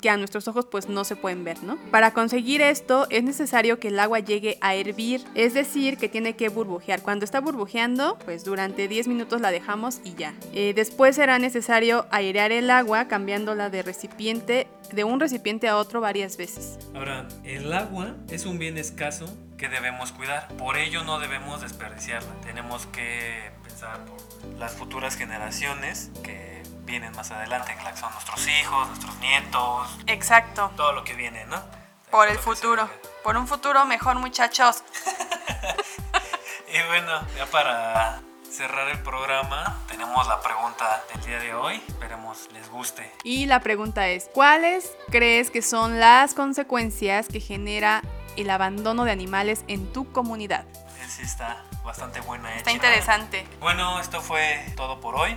que 0.00 0.10
a 0.10 0.16
nuestros 0.16 0.48
ojos 0.48 0.66
pues 0.66 0.88
no 0.88 1.04
se 1.04 1.16
pueden 1.16 1.44
ver, 1.44 1.62
¿no? 1.62 1.76
Para 1.90 2.12
conseguir 2.12 2.62
esto 2.62 3.06
es 3.10 3.22
necesario 3.22 3.78
que 3.78 3.88
el 3.88 4.00
agua 4.00 4.18
llegue 4.20 4.58
a 4.60 4.74
hervir, 4.74 5.22
es 5.34 5.54
decir, 5.54 5.98
que 5.98 6.08
tiene 6.08 6.36
que 6.36 6.48
burbujear. 6.48 7.02
Cuando 7.02 7.24
está 7.24 7.40
burbujeando, 7.40 8.18
pues 8.24 8.44
durante 8.44 8.88
10 8.88 9.08
minutos 9.08 9.40
la 9.40 9.50
dejamos 9.50 10.00
y 10.04 10.14
ya. 10.14 10.34
Eh, 10.52 10.72
después 10.74 11.16
será 11.16 11.38
necesario 11.38 12.06
airear 12.10 12.52
el 12.52 12.70
agua 12.70 13.08
cambiándola 13.08 13.70
de 13.70 13.82
recipiente, 13.82 14.66
de 14.92 15.04
un 15.04 15.20
recipiente 15.20 15.68
a 15.68 15.76
otro 15.76 16.00
varias 16.00 16.36
veces. 16.36 16.78
Ahora, 16.94 17.28
el 17.44 17.72
agua 17.72 18.16
es 18.30 18.46
un 18.46 18.58
bien 18.58 18.78
escaso 18.78 19.26
que 19.56 19.68
debemos 19.68 20.12
cuidar, 20.12 20.48
por 20.56 20.78
ello 20.78 21.04
no 21.04 21.18
debemos 21.18 21.60
desperdiciarla. 21.60 22.32
Tenemos 22.40 22.86
que 22.86 23.50
pensar 23.62 24.06
por 24.06 24.18
las 24.58 24.72
futuras 24.72 25.16
generaciones 25.16 26.10
que 26.22 26.59
vienen 26.90 27.12
más 27.14 27.30
adelante, 27.30 27.76
que 27.76 27.96
son 27.96 28.12
nuestros 28.12 28.46
hijos, 28.48 28.88
nuestros 28.88 29.16
nietos. 29.18 29.88
Exacto. 30.08 30.72
Todo 30.76 30.92
lo 30.92 31.04
que 31.04 31.14
viene, 31.14 31.44
¿no? 31.46 31.62
Por 32.10 32.28
el 32.28 32.36
futuro. 32.36 32.90
Por 33.22 33.36
un 33.36 33.46
futuro 33.46 33.84
mejor, 33.86 34.18
muchachos. 34.18 34.82
y 36.68 36.88
bueno, 36.88 37.20
ya 37.36 37.46
para 37.46 38.20
cerrar 38.50 38.88
el 38.88 38.98
programa, 38.98 39.78
tenemos 39.86 40.26
la 40.26 40.40
pregunta 40.40 41.04
del 41.14 41.24
día 41.24 41.38
de 41.38 41.54
hoy. 41.54 41.80
Esperemos 41.86 42.48
les 42.52 42.68
guste. 42.68 43.08
Y 43.22 43.46
la 43.46 43.60
pregunta 43.60 44.08
es, 44.08 44.28
¿cuáles 44.34 44.92
crees 45.10 45.52
que 45.52 45.62
son 45.62 46.00
las 46.00 46.34
consecuencias 46.34 47.28
que 47.28 47.38
genera 47.38 48.02
el 48.36 48.50
abandono 48.50 49.04
de 49.04 49.12
animales 49.12 49.64
en 49.68 49.92
tu 49.92 50.10
comunidad? 50.10 50.64
Sí, 51.08 51.22
está 51.22 51.64
bastante 51.84 52.20
buena. 52.20 52.54
Está 52.56 52.72
interesante. 52.72 53.46
Bueno, 53.60 54.00
esto 54.00 54.20
fue 54.20 54.64
todo 54.76 55.00
por 55.00 55.14
hoy. 55.14 55.36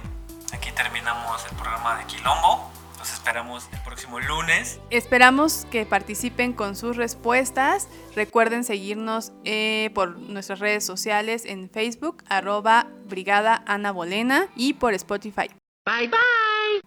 Aquí 0.53 0.71
terminamos 0.71 1.45
el 1.49 1.55
programa 1.57 1.97
de 1.97 2.05
Quilombo. 2.05 2.71
Los 2.97 3.11
esperamos 3.11 3.67
el 3.73 3.79
próximo 3.81 4.19
lunes. 4.19 4.79
Esperamos 4.89 5.67
que 5.71 5.85
participen 5.85 6.53
con 6.53 6.75
sus 6.77 6.95
respuestas. 6.95 7.89
Recuerden 8.15 8.63
seguirnos 8.63 9.33
eh, 9.43 9.91
por 9.93 10.17
nuestras 10.17 10.59
redes 10.59 10.85
sociales 10.85 11.43
en 11.45 11.69
Facebook, 11.69 12.23
arroba 12.29 12.87
Brigada 13.05 13.63
Ana 13.67 13.91
Bolena 13.91 14.47
y 14.55 14.75
por 14.75 14.93
Spotify. 14.93 15.49
Bye 15.85 16.07
bye. 16.07 16.81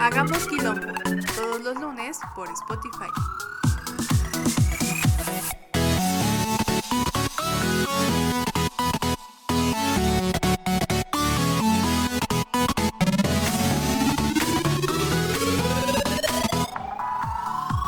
Hagamos 0.00 0.46
Quilombo 0.48 0.86
todos 1.36 1.60
los 1.60 1.76
lunes 1.76 2.18
por 2.34 2.48
Spotify. 2.48 3.10
Thank 8.00 8.34
you. 8.34 8.39